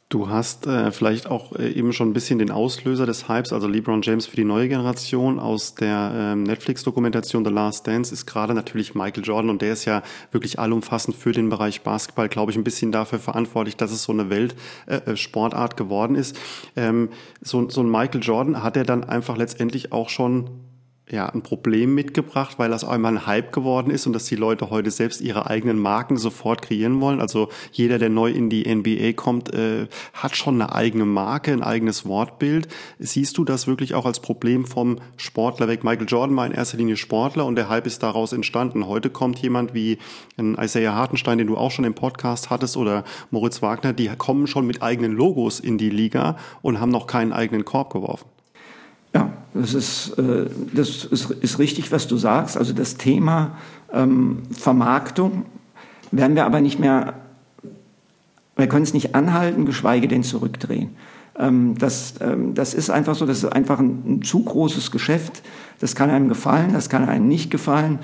[0.10, 3.68] Du hast äh, vielleicht auch äh, eben schon ein bisschen den Auslöser des Hypes, also
[3.68, 8.54] LeBron James für die neue Generation aus der ähm, Netflix-Dokumentation The Last Dance ist gerade
[8.54, 12.58] natürlich Michael Jordan und der ist ja wirklich allumfassend für den Bereich Basketball, glaube ich,
[12.58, 16.40] ein bisschen dafür verantwortlich, dass es so eine Weltsportart äh, äh geworden ist.
[16.78, 17.10] Ähm,
[17.42, 20.67] so, so ein Michael Jordan hat er dann einfach letztendlich auch schon
[21.10, 24.70] ja, ein Problem mitgebracht, weil das einmal ein Hype geworden ist und dass die Leute
[24.70, 27.22] heute selbst ihre eigenen Marken sofort kreieren wollen.
[27.22, 31.64] Also jeder, der neu in die NBA kommt, äh, hat schon eine eigene Marke, ein
[31.64, 32.68] eigenes Wortbild.
[33.00, 35.86] Siehst du das wirklich auch als Problem vom Sportler weg?
[35.86, 38.86] Michael Jordan war in erster Linie Sportler und der Hype ist daraus entstanden.
[38.86, 40.00] Heute kommt jemand wie
[40.36, 44.46] ein Isaiah Hartenstein, den du auch schon im Podcast hattest, oder Moritz Wagner, die kommen
[44.46, 48.28] schon mit eigenen Logos in die Liga und haben noch keinen eigenen Korb geworfen.
[49.14, 52.58] Ja, das ist, äh, das ist, richtig, was du sagst.
[52.58, 53.58] Also das Thema
[53.92, 55.46] ähm, Vermarktung
[56.12, 57.16] werden wir aber nicht mehr,
[58.56, 60.96] wir können es nicht anhalten, geschweige denn zurückdrehen.
[61.38, 65.44] Ähm, das, ähm, das ist einfach so, das ist einfach ein, ein, zu großes Geschäft.
[65.80, 68.00] Das kann einem gefallen, das kann einem nicht gefallen.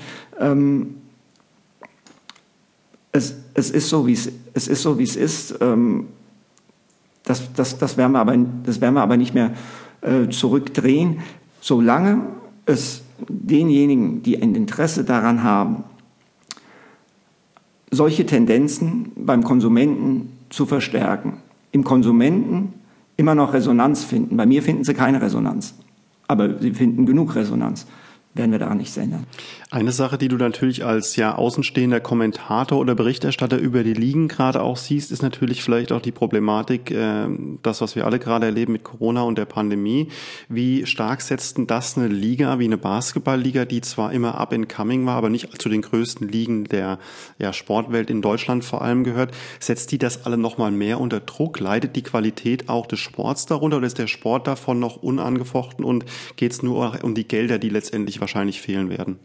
[3.12, 5.54] Es, es ist so, wie es, es ist so, wie es ist.
[7.24, 9.52] Das, das, das, werden wir aber, das werden wir aber nicht mehr
[10.04, 11.20] äh, zurückdrehen,
[11.60, 12.22] solange
[12.66, 15.84] es denjenigen, die ein Interesse daran haben,
[17.90, 21.38] solche Tendenzen beim Konsumenten zu verstärken,
[21.72, 22.74] im Konsumenten
[23.16, 24.36] immer noch Resonanz finden.
[24.36, 25.74] Bei mir finden sie keine Resonanz,
[26.28, 27.86] aber sie finden genug Resonanz
[28.34, 29.26] werden wir daran nichts ändern.
[29.74, 34.62] Eine Sache, die du natürlich als ja außenstehender Kommentator oder Berichterstatter über die Ligen gerade
[34.62, 37.26] auch siehst, ist natürlich vielleicht auch die Problematik, äh,
[37.60, 40.10] das, was wir alle gerade erleben mit Corona und der Pandemie.
[40.48, 44.68] Wie stark setzt denn das eine Liga wie eine Basketballliga, die zwar immer up and
[44.68, 47.00] coming war, aber nicht zu den größten Ligen der
[47.40, 51.58] ja, Sportwelt in Deutschland vor allem gehört, setzt die das alle nochmal mehr unter Druck?
[51.58, 56.04] Leidet die Qualität auch des Sports darunter oder ist der Sport davon noch unangefochten und
[56.36, 59.18] geht es nur um die Gelder, die letztendlich wahrscheinlich fehlen werden?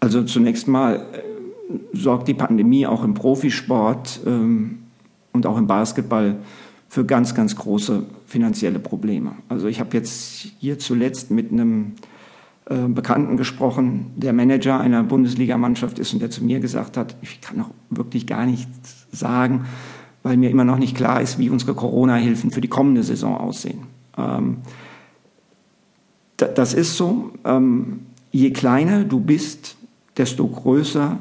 [0.00, 1.22] Also zunächst mal äh,
[1.92, 4.78] sorgt die Pandemie auch im Profisport ähm,
[5.32, 6.36] und auch im Basketball
[6.88, 9.32] für ganz, ganz große finanzielle Probleme.
[9.48, 11.92] Also ich habe jetzt hier zuletzt mit einem
[12.66, 17.40] äh, Bekannten gesprochen, der Manager einer Bundesligamannschaft ist und der zu mir gesagt hat, ich
[17.40, 19.64] kann auch wirklich gar nichts sagen,
[20.22, 23.80] weil mir immer noch nicht klar ist, wie unsere Corona-Hilfen für die kommende Saison aussehen.
[24.18, 24.58] Ähm,
[26.36, 27.32] das ist so.
[27.44, 29.77] Ähm, je kleiner du bist,
[30.18, 31.16] desto größer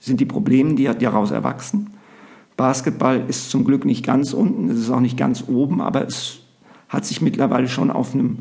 [0.00, 1.90] sind die Probleme, die daraus erwachsen.
[2.56, 6.38] Basketball ist zum Glück nicht ganz unten, es ist auch nicht ganz oben, aber es
[6.88, 8.38] hat sich mittlerweile schon auf einem,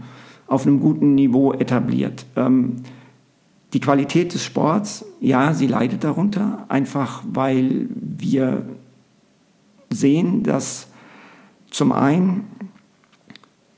[0.47, 2.25] auf einem guten Niveau etabliert.
[2.36, 2.77] Ähm,
[3.73, 8.65] die Qualität des Sports, ja, sie leidet darunter, einfach weil wir
[9.89, 10.88] sehen, dass
[11.71, 12.45] zum einen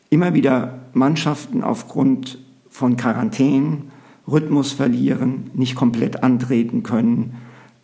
[0.09, 2.37] immer wieder Mannschaften aufgrund
[2.69, 3.91] von Quarantänen
[4.29, 7.35] Rhythmus verlieren, nicht komplett antreten können,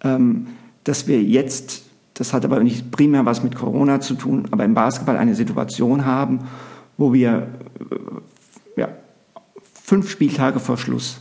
[0.03, 0.47] ähm,
[0.83, 4.73] dass wir jetzt, das hat aber nicht primär was mit Corona zu tun, aber im
[4.73, 6.39] Basketball eine Situation haben,
[6.97, 7.47] wo wir
[8.75, 8.89] äh, ja,
[9.73, 11.19] fünf Spieltage vor Schluss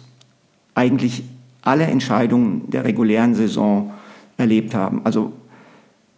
[0.74, 1.22] eigentlich
[1.62, 3.92] alle Entscheidungen der regulären Saison
[4.36, 5.02] erlebt haben.
[5.04, 5.32] Also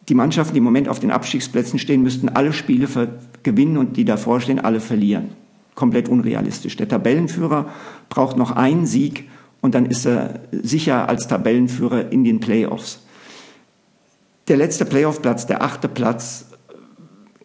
[0.09, 2.89] die Mannschaften, die im Moment auf den Abstiegsplätzen stehen, müssten alle Spiele
[3.43, 5.31] gewinnen und die davor stehen, alle verlieren.
[5.75, 6.77] Komplett unrealistisch.
[6.77, 7.67] Der Tabellenführer
[8.09, 9.29] braucht noch einen Sieg,
[9.65, 13.01] und dann ist er sicher als Tabellenführer in den Playoffs.
[14.47, 16.51] Der letzte Playoff-Platz, der achte Platz,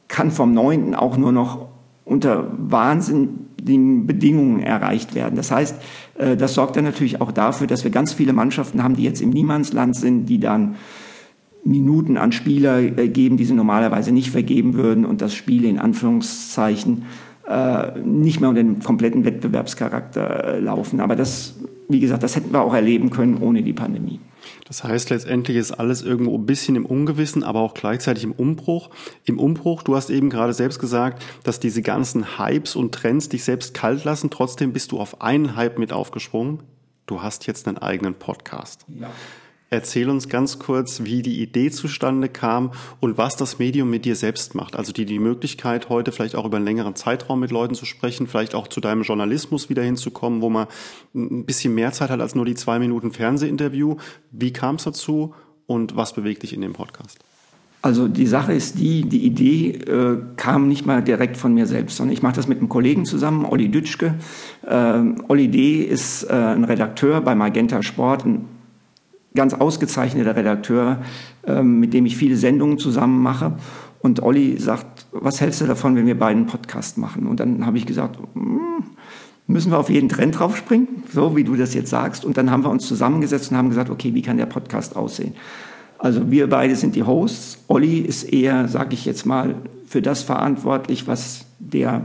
[0.09, 1.69] kann vom neunten auch nur noch
[2.03, 5.37] unter wahnsinnigen Bedingungen erreicht werden.
[5.37, 5.77] Das heißt,
[6.17, 9.21] äh, das sorgt dann natürlich auch dafür, dass wir ganz viele Mannschaften haben, die jetzt
[9.21, 10.75] im Niemandsland sind, die dann
[11.63, 15.79] Minuten an Spieler äh, geben, die sie normalerweise nicht vergeben würden und das Spiel in
[15.79, 17.05] Anführungszeichen
[17.49, 20.99] äh, nicht mehr unter dem kompletten Wettbewerbscharakter laufen.
[20.99, 21.55] Aber das,
[21.87, 24.19] wie gesagt, das hätten wir auch erleben können ohne die Pandemie.
[24.67, 28.91] Das heißt, letztendlich ist alles irgendwo ein bisschen im Ungewissen, aber auch gleichzeitig im Umbruch.
[29.25, 33.43] Im Umbruch, du hast eben gerade selbst gesagt, dass diese ganzen Hypes und Trends dich
[33.43, 34.29] selbst kalt lassen.
[34.29, 36.59] Trotzdem bist du auf einen Hype mit aufgesprungen.
[37.07, 38.85] Du hast jetzt einen eigenen Podcast.
[38.87, 39.09] Ja.
[39.71, 44.15] Erzähl uns ganz kurz, wie die Idee zustande kam und was das Medium mit dir
[44.15, 44.75] selbst macht.
[44.75, 48.25] Also die, die Möglichkeit, heute vielleicht auch über einen längeren Zeitraum mit Leuten zu sprechen,
[48.25, 50.67] vielleicht auch zu deinem Journalismus wieder hinzukommen, wo man
[51.13, 53.97] ein bisschen mehr Zeit hat als nur die zwei Minuten Fernsehinterview.
[54.31, 55.35] Wie kam es dazu
[55.67, 57.19] und was bewegt dich in dem Podcast?
[57.81, 61.95] Also die Sache ist die, die Idee äh, kam nicht mal direkt von mir selbst,
[61.95, 64.15] sondern ich mache das mit einem Kollegen zusammen, Olli Dütschke.
[64.67, 65.83] Äh, Olli D.
[65.83, 68.58] ist äh, ein Redakteur bei Magenta Sport, ein
[69.35, 70.99] ganz ausgezeichneter Redakteur,
[71.45, 73.53] ähm, mit dem ich viele Sendungen zusammen mache.
[74.01, 77.27] Und Olli sagt, was hältst du davon, wenn wir beiden einen Podcast machen?
[77.27, 78.83] Und dann habe ich gesagt, hm,
[79.47, 82.23] müssen wir auf jeden Trend draufspringen, so wie du das jetzt sagst.
[82.23, 85.33] Und dann haben wir uns zusammengesetzt und haben gesagt, okay, wie kann der Podcast aussehen?
[85.97, 87.59] Also wir beide sind die Hosts.
[87.67, 92.03] Olli ist eher, sage ich jetzt mal, für das verantwortlich, was der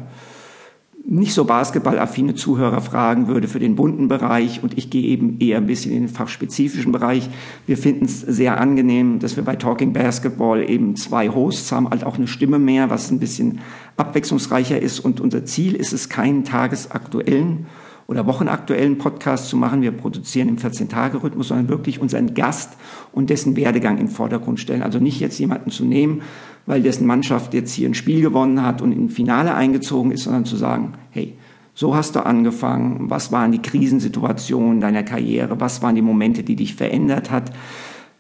[1.07, 5.59] nicht so basketballaffine Zuhörer fragen würde für den bunten Bereich und ich gehe eben eher
[5.59, 7.29] ein bisschen in den fachspezifischen Bereich.
[7.67, 12.05] Wir finden es sehr angenehm, dass wir bei Talking Basketball eben zwei Hosts haben, halt
[12.05, 13.61] auch eine Stimme mehr, was ein bisschen
[13.99, 17.67] abwechslungsreicher ist und unser Ziel ist es, keinen tagesaktuellen
[18.07, 19.83] oder wochenaktuellen Podcast zu machen.
[19.83, 22.73] Wir produzieren im 14-Tage-Rhythmus, sondern wirklich unseren Gast
[23.13, 24.83] und dessen Werdegang in Vordergrund stellen.
[24.83, 26.23] Also nicht jetzt jemanden zu nehmen,
[26.67, 30.45] weil dessen Mannschaft jetzt hier ein Spiel gewonnen hat und in Finale eingezogen ist, sondern
[30.45, 31.35] zu sagen, hey,
[31.75, 36.57] so hast du angefangen, was waren die Krisensituationen deiner Karriere, was waren die Momente, die
[36.57, 37.53] dich verändert hat,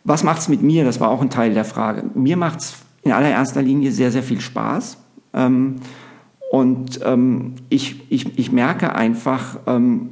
[0.02, 2.04] was macht's mit mir, das war auch ein Teil der Frage.
[2.14, 4.98] Mir macht's in allererster Linie sehr, sehr viel Spaß.
[5.32, 5.76] Ähm,
[6.50, 10.10] und ähm, ich, ich, ich merke einfach, ähm,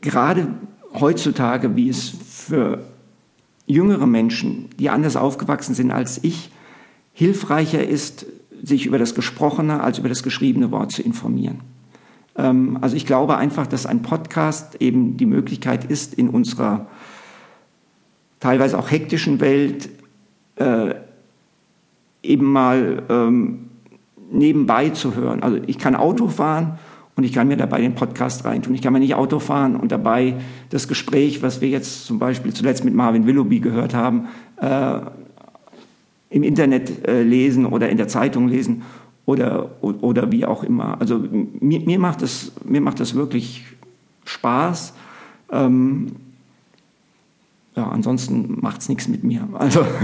[0.00, 0.48] gerade
[0.94, 2.84] heutzutage, wie es für
[3.68, 6.50] jüngere Menschen, die anders aufgewachsen sind als ich,
[7.12, 8.26] hilfreicher ist,
[8.62, 11.60] sich über das gesprochene als über das geschriebene Wort zu informieren.
[12.36, 16.88] Ähm, also ich glaube einfach, dass ein Podcast eben die Möglichkeit ist, in unserer
[18.40, 19.90] teilweise auch hektischen Welt
[20.56, 20.94] äh,
[22.22, 23.68] eben mal ähm,
[24.30, 25.42] nebenbei zu hören.
[25.42, 26.78] Also ich kann Auto fahren
[27.18, 28.76] und ich kann mir dabei den Podcast reintun.
[28.76, 30.36] Ich kann mir nicht Auto fahren und dabei
[30.70, 35.00] das Gespräch, was wir jetzt zum Beispiel zuletzt mit Marvin Willoughby gehört haben, äh,
[36.30, 38.82] im Internet äh, lesen oder in der Zeitung lesen
[39.26, 41.00] oder, oder wie auch immer.
[41.00, 41.18] Also
[41.58, 43.64] mir, mir, macht, das, mir macht das wirklich
[44.24, 44.94] Spaß.
[45.50, 46.12] Ähm,
[47.78, 49.48] ja, ansonsten macht es nichts mit mir.
[49.52, 49.86] Also.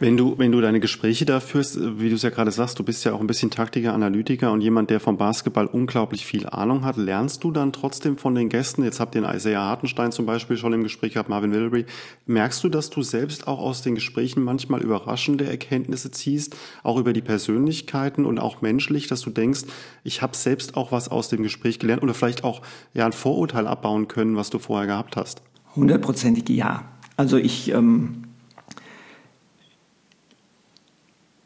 [0.00, 2.82] Wenn du, wenn du deine Gespräche da führst, wie du es ja gerade sagst, du
[2.82, 6.84] bist ja auch ein bisschen Taktiker, Analytiker und jemand, der vom Basketball unglaublich viel Ahnung
[6.84, 10.26] hat, lernst du dann trotzdem von den Gästen, jetzt habt ihr den Isaiah Hartenstein zum
[10.26, 11.86] Beispiel schon im Gespräch gehabt, Marvin Willoughby,
[12.26, 17.12] merkst du, dass du selbst auch aus den Gesprächen manchmal überraschende Erkenntnisse ziehst, auch über
[17.12, 19.62] die Persönlichkeiten und auch menschlich, dass du denkst,
[20.02, 22.62] ich habe selbst auch was aus dem Gespräch gelernt oder vielleicht auch
[22.94, 25.40] ja ein Vorurteil abbauen können, was du vorher gehabt hast?
[25.76, 26.93] Hundertprozentig ja.
[27.16, 28.24] Also ich, ähm,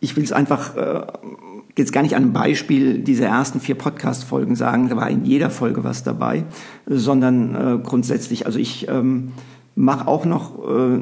[0.00, 1.07] ich will es einfach äh,
[1.76, 5.50] jetzt gar nicht an einem Beispiel dieser ersten vier Podcast-Folgen sagen, da war in jeder
[5.50, 6.44] Folge was dabei,
[6.87, 9.33] sondern äh, grundsätzlich, also ich ähm,
[9.74, 10.98] mache auch noch äh,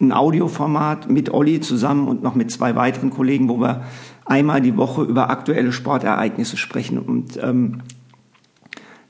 [0.00, 3.82] ein Audioformat mit Olli zusammen und noch mit zwei weiteren Kollegen, wo wir
[4.24, 6.98] einmal die Woche über aktuelle Sportereignisse sprechen.
[6.98, 7.82] Und ähm,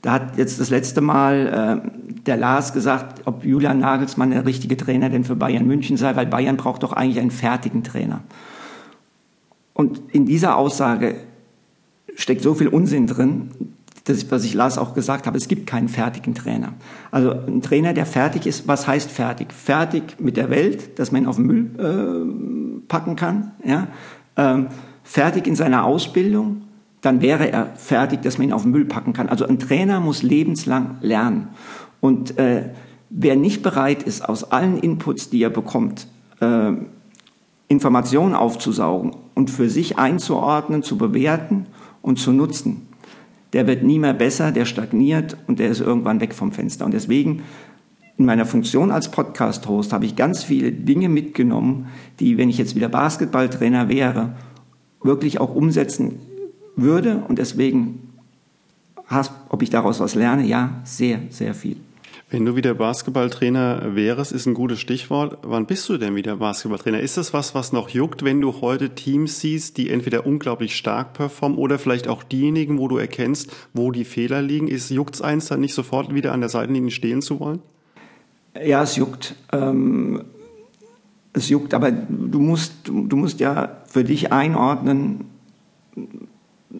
[0.01, 4.77] da hat jetzt das letzte Mal äh, der Lars gesagt, ob Julian Nagelsmann der richtige
[4.77, 8.21] Trainer denn für Bayern München sei, weil Bayern braucht doch eigentlich einen fertigen Trainer.
[9.73, 11.15] Und in dieser Aussage
[12.15, 13.49] steckt so viel Unsinn drin,
[14.05, 16.73] dass was ich Lars auch gesagt habe, es gibt keinen fertigen Trainer.
[17.11, 19.53] Also ein Trainer, der fertig ist, was heißt fertig?
[19.53, 23.87] Fertig mit der Welt, dass man ihn auf den Müll äh, packen kann, ja?
[24.37, 24.67] Ähm,
[25.03, 26.63] fertig in seiner Ausbildung,
[27.01, 29.27] dann wäre er fertig, dass man ihn auf den Müll packen kann.
[29.27, 31.49] Also ein Trainer muss lebenslang lernen.
[31.99, 32.69] Und äh,
[33.09, 36.07] wer nicht bereit ist, aus allen Inputs, die er bekommt,
[36.39, 36.73] äh,
[37.67, 41.65] Informationen aufzusaugen und für sich einzuordnen, zu bewerten
[42.01, 42.87] und zu nutzen,
[43.53, 46.85] der wird nie mehr besser, der stagniert und der ist irgendwann weg vom Fenster.
[46.85, 47.41] Und deswegen
[48.17, 51.87] in meiner Funktion als Podcast-Host habe ich ganz viele Dinge mitgenommen,
[52.19, 54.35] die, wenn ich jetzt wieder Basketballtrainer wäre,
[55.01, 56.19] wirklich auch umsetzen
[56.75, 57.23] würde.
[57.27, 58.09] Und deswegen,
[59.49, 61.77] ob ich daraus was lerne, ja, sehr, sehr viel.
[62.31, 65.39] Wenn du wieder Basketballtrainer wärst, ist ein gutes Stichwort.
[65.41, 67.01] Wann bist du denn wieder Basketballtrainer?
[67.01, 71.11] Ist das was, was noch juckt, wenn du heute Teams siehst, die entweder unglaublich stark
[71.11, 74.69] performen oder vielleicht auch diejenigen, wo du erkennst, wo die Fehler liegen?
[74.69, 77.59] Ist juckt's eins dann nicht sofort wieder an der Seitenlinie stehen zu wollen?
[78.65, 79.35] Ja, es juckt.
[79.51, 80.23] Ähm,
[81.33, 85.25] es juckt, aber du musst, du musst ja für dich einordnen,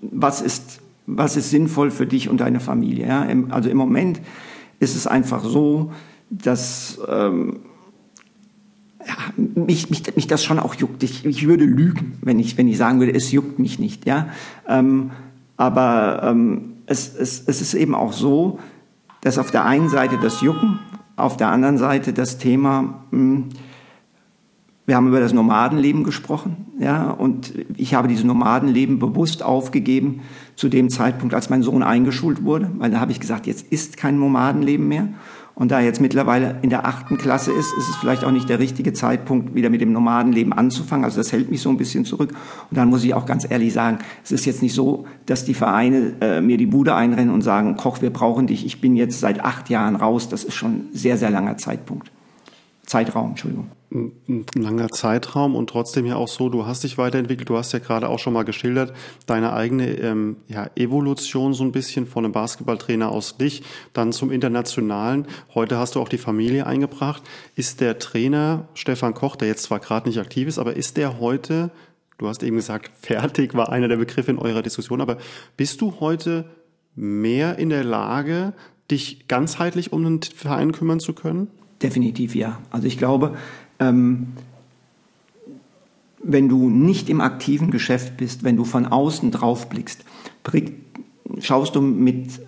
[0.01, 3.07] was ist, was ist sinnvoll für dich und deine Familie.
[3.07, 3.27] Ja?
[3.49, 4.21] Also im Moment
[4.79, 5.91] ist es einfach so,
[6.29, 7.59] dass ähm,
[9.05, 11.03] ja, mich, mich, mich das schon auch juckt.
[11.03, 14.05] Ich, ich würde lügen, wenn ich, wenn ich sagen würde, es juckt mich nicht.
[14.05, 14.29] Ja?
[14.67, 15.11] Ähm,
[15.57, 18.59] aber ähm, es, es, es ist eben auch so,
[19.21, 20.79] dass auf der einen Seite das Jucken,
[21.15, 23.49] auf der anderen Seite das Thema, mh, hm,
[24.91, 30.19] wir haben über das Nomadenleben gesprochen, ja, und ich habe dieses Nomadenleben bewusst aufgegeben
[30.57, 33.95] zu dem Zeitpunkt, als mein Sohn eingeschult wurde, weil da habe ich gesagt, jetzt ist
[33.95, 35.07] kein Nomadenleben mehr.
[35.55, 38.49] Und da er jetzt mittlerweile in der achten Klasse ist, ist es vielleicht auch nicht
[38.49, 41.05] der richtige Zeitpunkt, wieder mit dem Nomadenleben anzufangen.
[41.05, 42.33] Also das hält mich so ein bisschen zurück.
[42.69, 45.53] Und dann muss ich auch ganz ehrlich sagen, es ist jetzt nicht so, dass die
[45.53, 48.65] Vereine äh, mir die Bude einrennen und sagen, Koch, wir brauchen dich.
[48.65, 50.27] Ich bin jetzt seit acht Jahren raus.
[50.27, 52.11] Das ist schon ein sehr, sehr langer Zeitpunkt.
[52.91, 57.57] Zeitraum, Entschuldigung ein langer Zeitraum und trotzdem ja auch so, du hast dich weiterentwickelt, du
[57.57, 58.93] hast ja gerade auch schon mal geschildert,
[59.25, 64.31] deine eigene ähm, ja, Evolution so ein bisschen von einem Basketballtrainer aus dich, dann zum
[64.31, 65.27] Internationalen.
[65.53, 67.21] Heute hast du auch die Familie eingebracht.
[67.55, 71.19] Ist der Trainer Stefan Koch, der jetzt zwar gerade nicht aktiv ist, aber ist der
[71.19, 71.69] heute,
[72.17, 75.17] du hast eben gesagt, fertig war einer der Begriffe in eurer Diskussion, aber
[75.57, 76.45] bist du heute
[76.95, 78.53] mehr in der Lage,
[78.89, 81.49] dich ganzheitlich um den Verein kümmern zu können?
[81.81, 82.59] Definitiv ja.
[82.69, 83.35] Also ich glaube,
[83.79, 84.27] ähm,
[86.23, 90.05] wenn du nicht im aktiven Geschäft bist, wenn du von außen drauf blickst,
[91.39, 92.41] schaust du mit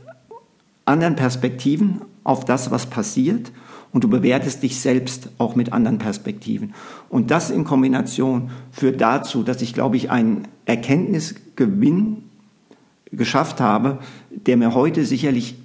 [0.86, 3.52] anderen Perspektiven auf das, was passiert
[3.92, 6.74] und du bewertest dich selbst auch mit anderen Perspektiven.
[7.10, 12.24] Und das in Kombination führt dazu, dass ich, glaube ich, einen Erkenntnisgewinn
[13.12, 15.56] geschafft habe, der mir heute sicherlich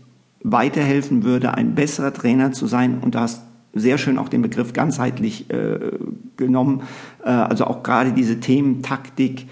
[0.42, 2.98] weiterhelfen würde, ein besserer Trainer zu sein.
[3.00, 3.42] Und da hast
[3.74, 5.78] sehr schön auch den Begriff ganzheitlich äh,
[6.36, 6.82] genommen.
[7.24, 9.46] Äh, also auch gerade diese Themen Taktik,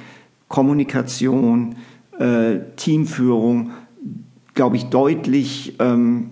[0.48, 1.76] Kommunikation,
[2.18, 3.70] äh, Teamführung,
[4.54, 6.30] glaube ich, deutlich ähm,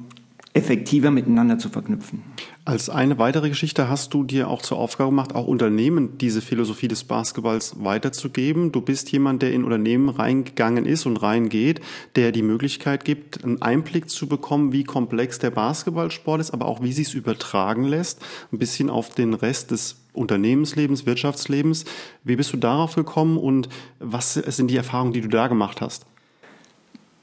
[0.55, 2.23] effektiver miteinander zu verknüpfen.
[2.67, 6.89] Als eine weitere Geschichte hast du dir auch zur Aufgabe gemacht, auch Unternehmen diese Philosophie
[6.89, 8.73] des Basketballs weiterzugeben.
[8.73, 11.83] Du bist jemand, der in Unternehmen reingegangen ist und reingeht,
[12.17, 16.83] der die Möglichkeit gibt, einen Einblick zu bekommen, wie komplex der Basketballsport ist, aber auch
[16.83, 21.85] wie sich es übertragen lässt, ein bisschen auf den Rest des Unternehmenslebens, Wirtschaftslebens.
[22.23, 26.07] Wie bist du darauf gekommen und was sind die Erfahrungen, die du da gemacht hast?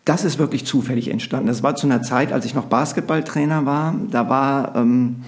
[0.05, 1.47] Das ist wirklich zufällig entstanden.
[1.47, 3.95] Das war zu einer Zeit, als ich noch Basketballtrainer war.
[4.09, 5.23] Da war ähm,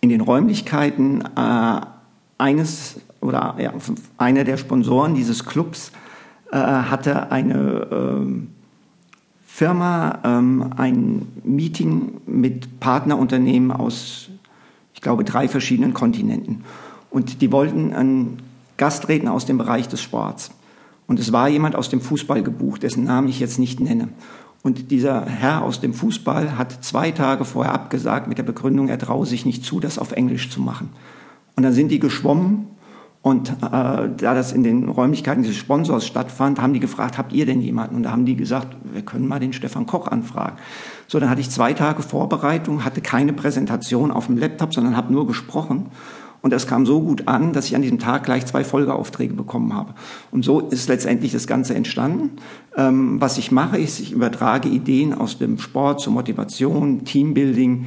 [0.00, 1.80] in den Räumlichkeiten äh,
[2.38, 3.72] eines oder ja,
[4.16, 5.92] einer der Sponsoren dieses Clubs
[6.50, 8.48] äh, hatte eine ähm,
[9.44, 14.28] Firma ähm, ein Meeting mit Partnerunternehmen aus,
[14.94, 16.64] ich glaube, drei verschiedenen Kontinenten.
[17.10, 18.38] Und die wollten einen
[18.76, 20.52] Gastredner aus dem Bereich des Sports.
[21.08, 24.10] Und es war jemand aus dem Fußball gebucht, dessen Namen ich jetzt nicht nenne.
[24.62, 28.98] Und dieser Herr aus dem Fußball hat zwei Tage vorher abgesagt mit der Begründung, er
[28.98, 30.90] traue sich nicht zu, das auf Englisch zu machen.
[31.56, 32.68] Und dann sind die geschwommen
[33.20, 37.46] und äh, da das in den Räumlichkeiten dieses Sponsors stattfand, haben die gefragt, habt ihr
[37.46, 37.96] denn jemanden?
[37.96, 40.56] Und da haben die gesagt, wir können mal den Stefan Koch anfragen.
[41.08, 45.12] So, dann hatte ich zwei Tage Vorbereitung, hatte keine Präsentation auf dem Laptop, sondern habe
[45.12, 45.86] nur gesprochen.
[46.40, 49.74] Und das kam so gut an, dass ich an diesem Tag gleich zwei Folgeaufträge bekommen
[49.74, 49.94] habe.
[50.30, 52.30] Und so ist letztendlich das Ganze entstanden.
[52.76, 57.86] Ähm, was ich mache, ist, ich übertrage Ideen aus dem Sport zur Motivation, Teambuilding,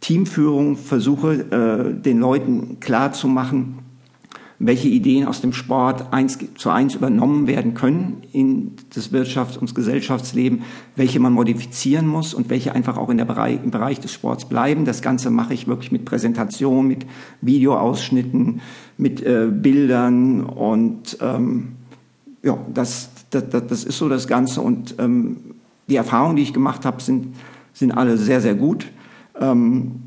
[0.00, 3.78] Teamführung, versuche äh, den Leuten klar zu machen,
[4.64, 9.74] welche Ideen aus dem Sport eins zu eins übernommen werden können in das Wirtschafts- und
[9.74, 10.62] Gesellschaftsleben,
[10.94, 14.44] welche man modifizieren muss und welche einfach auch in der Bereich, im Bereich des Sports
[14.44, 14.84] bleiben.
[14.84, 17.06] Das Ganze mache ich wirklich mit Präsentation, mit
[17.40, 18.60] Videoausschnitten,
[18.98, 21.72] mit äh, Bildern und ähm,
[22.44, 25.38] ja, das, das, das ist so das Ganze und ähm,
[25.88, 27.34] die Erfahrungen, die ich gemacht habe, sind,
[27.72, 28.86] sind alle sehr, sehr gut.
[29.40, 30.02] Ähm,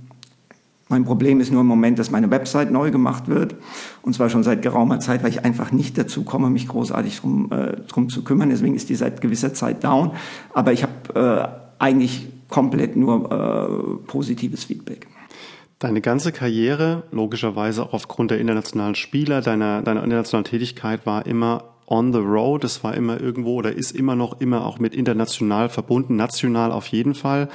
[0.87, 3.55] Mein Problem ist nur im Moment, dass meine Website neu gemacht wird.
[4.03, 7.51] Und zwar schon seit geraumer Zeit, weil ich einfach nicht dazu komme, mich großartig drum,
[7.51, 8.49] äh, drum zu kümmern.
[8.49, 10.11] Deswegen ist die seit gewisser Zeit down.
[10.53, 15.07] Aber ich habe äh, eigentlich komplett nur äh, positives Feedback.
[15.79, 21.63] Deine ganze Karriere, logischerweise auch aufgrund der internationalen Spieler, deiner, deiner internationalen Tätigkeit, war immer
[21.87, 22.63] on the road.
[22.63, 26.87] Es war immer irgendwo oder ist immer noch immer auch mit international verbunden, national auf
[26.87, 27.49] jeden Fall.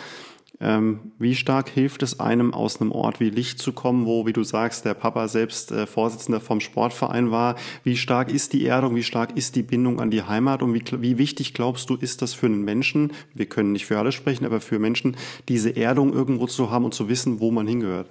[0.62, 4.34] Ähm, wie stark hilft es einem, aus einem Ort wie Licht zu kommen, wo, wie
[4.34, 7.56] du sagst, der Papa selbst äh, Vorsitzender vom Sportverein war?
[7.82, 8.94] Wie stark ist die Erdung?
[8.94, 10.62] Wie stark ist die Bindung an die Heimat?
[10.62, 13.12] Und wie, wie wichtig glaubst du, ist das für einen Menschen?
[13.32, 15.16] Wir können nicht für alle sprechen, aber für Menschen,
[15.48, 18.10] diese Erdung irgendwo zu haben und zu wissen, wo man hingehört?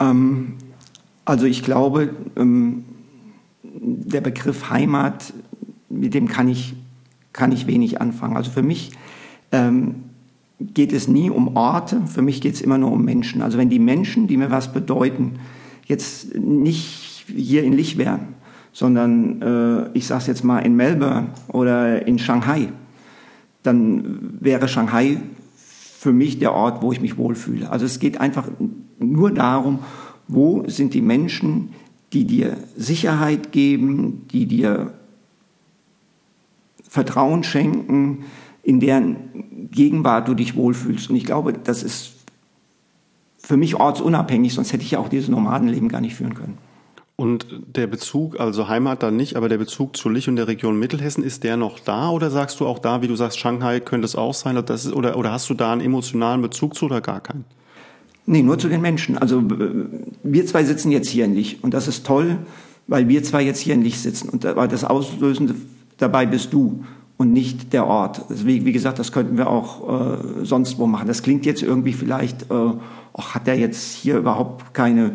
[0.00, 0.54] Ähm,
[1.26, 2.86] also ich glaube, ähm,
[3.62, 5.34] der Begriff Heimat,
[5.90, 6.74] mit dem kann ich,
[7.34, 8.34] kann ich wenig anfangen.
[8.34, 8.92] Also für mich
[9.52, 10.04] ähm,
[10.60, 13.42] geht es nie um Orte, für mich geht es immer nur um Menschen.
[13.42, 15.40] Also wenn die Menschen, die mir was bedeuten,
[15.86, 18.34] jetzt nicht hier in Lich wären,
[18.72, 22.68] sondern äh, ich sage es jetzt mal in Melbourne oder in Shanghai,
[23.62, 25.20] dann wäre Shanghai
[25.56, 27.70] für mich der Ort, wo ich mich wohlfühle.
[27.70, 28.48] Also es geht einfach
[28.98, 29.78] nur darum,
[30.28, 31.70] wo sind die Menschen,
[32.12, 34.92] die dir Sicherheit geben, die dir
[36.88, 38.24] Vertrauen schenken,
[38.64, 41.10] in deren Gegenwart du dich wohlfühlst.
[41.10, 42.14] Und ich glaube, das ist
[43.38, 46.58] für mich ortsunabhängig, sonst hätte ich ja auch dieses Nomadenleben gar nicht führen können.
[47.16, 47.46] Und
[47.76, 51.22] der Bezug, also Heimat dann nicht, aber der Bezug zu Lich und der Region Mittelhessen,
[51.22, 54.16] ist der noch da oder sagst du auch da, wie du sagst, Shanghai könnte es
[54.16, 57.44] auch sein, ist, oder, oder hast du da einen emotionalen Bezug zu oder gar keinen?
[58.26, 59.16] Nee, nur zu den Menschen.
[59.18, 59.44] Also
[60.22, 62.38] wir zwei sitzen jetzt hier in Lich und das ist toll,
[62.88, 65.54] weil wir zwei jetzt hier in Lich sitzen und das Auslösende
[65.98, 66.84] dabei bist du
[67.16, 68.24] und nicht der Ort.
[68.28, 71.06] Wie, wie, gesagt, das könnten wir auch äh, sonst wo machen.
[71.06, 72.72] Das klingt jetzt irgendwie vielleicht, äh,
[73.16, 75.12] ach, hat der jetzt hier überhaupt keine,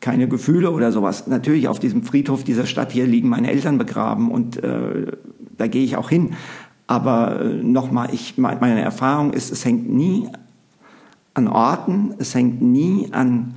[0.00, 1.26] keine Gefühle oder sowas.
[1.26, 5.12] Natürlich, auf diesem Friedhof dieser Stadt hier liegen meine Eltern begraben und äh,
[5.56, 6.34] da gehe ich auch hin.
[6.86, 10.28] Aber äh, nochmal, meine Erfahrung ist, es hängt nie
[11.34, 13.54] an Orten, es hängt nie an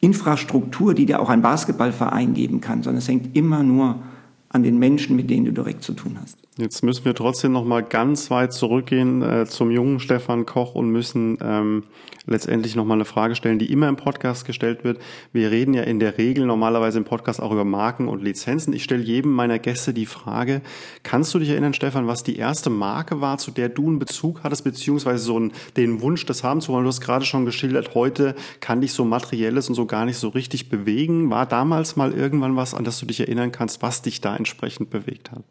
[0.00, 4.00] Infrastruktur, die dir auch ein Basketballverein geben kann, sondern es hängt immer nur
[4.48, 6.38] an den Menschen, mit denen du direkt zu tun hast.
[6.56, 10.88] Jetzt müssen wir trotzdem noch mal ganz weit zurückgehen äh, zum jungen Stefan Koch und
[10.88, 11.82] müssen ähm,
[12.26, 15.00] letztendlich noch mal eine Frage stellen, die immer im Podcast gestellt wird.
[15.32, 18.72] Wir reden ja in der Regel normalerweise im Podcast auch über Marken und Lizenzen.
[18.72, 20.62] Ich stelle jedem meiner Gäste die Frage:
[21.02, 24.44] Kannst du dich erinnern, Stefan, was die erste Marke war, zu der du einen Bezug
[24.44, 26.84] hattest, beziehungsweise so einen, den Wunsch, das haben zu wollen?
[26.84, 30.28] Du hast gerade schon geschildert, heute kann dich so materielles und so gar nicht so
[30.28, 31.30] richtig bewegen.
[31.30, 34.90] War damals mal irgendwann was, an das du dich erinnern kannst, was dich da entsprechend
[34.90, 35.42] bewegt hat?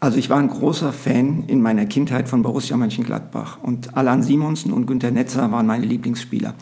[0.00, 3.58] Also ich war ein großer Fan in meiner Kindheit von Borussia Mönchengladbach.
[3.62, 6.54] Und Alan Simonsen und Günter Netzer waren meine Lieblingsspieler.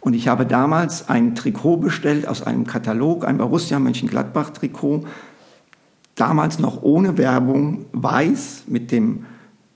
[0.00, 5.04] Und ich habe damals ein Trikot bestellt aus einem Katalog, ein Borussia Mönchengladbach Trikot,
[6.14, 9.26] damals noch ohne Werbung, weiß mit dem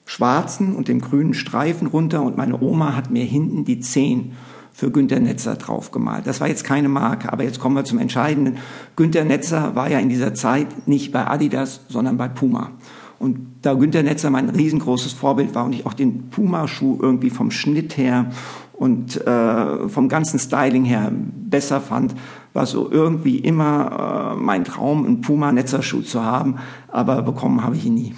[0.04, 2.22] schwarzen und dem grünen Streifen runter.
[2.22, 4.32] Und meine Oma hat mir hinten die Zehen
[4.72, 6.26] für Günter Netzer draufgemalt.
[6.26, 8.58] Das war jetzt keine Marke, aber jetzt kommen wir zum Entscheidenden.
[8.96, 12.70] Günter Netzer war ja in dieser Zeit nicht bei Adidas, sondern bei Puma.
[13.18, 17.52] Und da Günter Netzer mein riesengroßes Vorbild war und ich auch den Puma-Schuh irgendwie vom
[17.52, 18.32] Schnitt her
[18.72, 22.16] und äh, vom ganzen Styling her besser fand,
[22.52, 26.56] war so irgendwie immer äh, mein Traum, einen Puma-Netzer-Schuh zu haben,
[26.88, 28.14] aber bekommen habe ich ihn nie.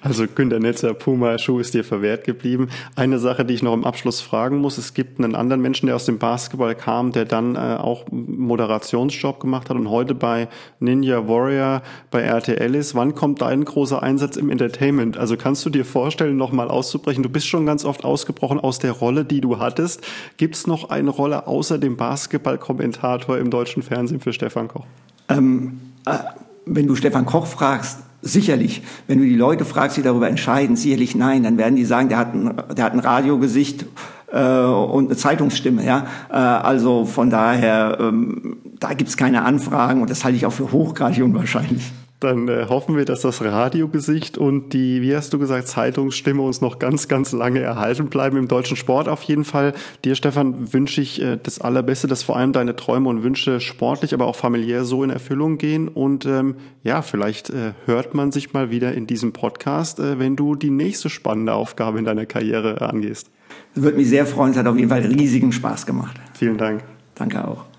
[0.00, 2.68] Also Günter Netzer, Puma, Schuh ist dir verwehrt geblieben.
[2.94, 5.96] Eine Sache, die ich noch im Abschluss fragen muss, es gibt einen anderen Menschen, der
[5.96, 10.48] aus dem Basketball kam, der dann äh, auch Moderationsjob gemacht hat und heute bei
[10.78, 12.94] Ninja Warrior bei RTL ist.
[12.94, 15.16] Wann kommt dein großer Einsatz im Entertainment?
[15.16, 17.22] Also kannst du dir vorstellen, nochmal auszubrechen?
[17.22, 20.06] Du bist schon ganz oft ausgebrochen aus der Rolle, die du hattest.
[20.36, 24.86] Gibt es noch eine Rolle außer dem Basketball-Kommentator im deutschen Fernsehen für Stefan Koch?
[25.28, 26.18] Ähm, äh,
[26.66, 31.14] wenn du Stefan Koch fragst, Sicherlich, wenn du die Leute fragst, die darüber entscheiden, sicherlich
[31.14, 33.86] nein, dann werden die sagen, der hat ein, der hat ein Radiogesicht
[34.32, 35.84] äh, und eine Zeitungsstimme.
[35.84, 36.06] Ja?
[36.28, 40.72] Äh, also von daher, ähm, da gibt's keine Anfragen und das halte ich auch für
[40.72, 41.92] hochgradig unwahrscheinlich.
[42.20, 46.62] Dann äh, hoffen wir, dass das Radiogesicht und die, wie hast du gesagt, Zeitungsstimme uns
[46.62, 49.06] noch ganz, ganz lange erhalten bleiben im deutschen Sport.
[49.08, 53.10] Auf jeden Fall dir, Stefan, wünsche ich äh, das Allerbeste, dass vor allem deine Träume
[53.10, 55.88] und Wünsche sportlich, aber auch familiär so in Erfüllung gehen.
[55.88, 60.36] Und ähm, ja, vielleicht äh, hört man sich mal wieder in diesem Podcast, äh, wenn
[60.36, 63.30] du die nächste spannende Aufgabe in deiner Karriere angehst.
[63.74, 64.52] Das würde mich sehr freuen.
[64.52, 66.16] Es hat auf jeden Fall riesigen Spaß gemacht.
[66.32, 66.82] Vielen Dank.
[67.14, 67.75] Danke auch.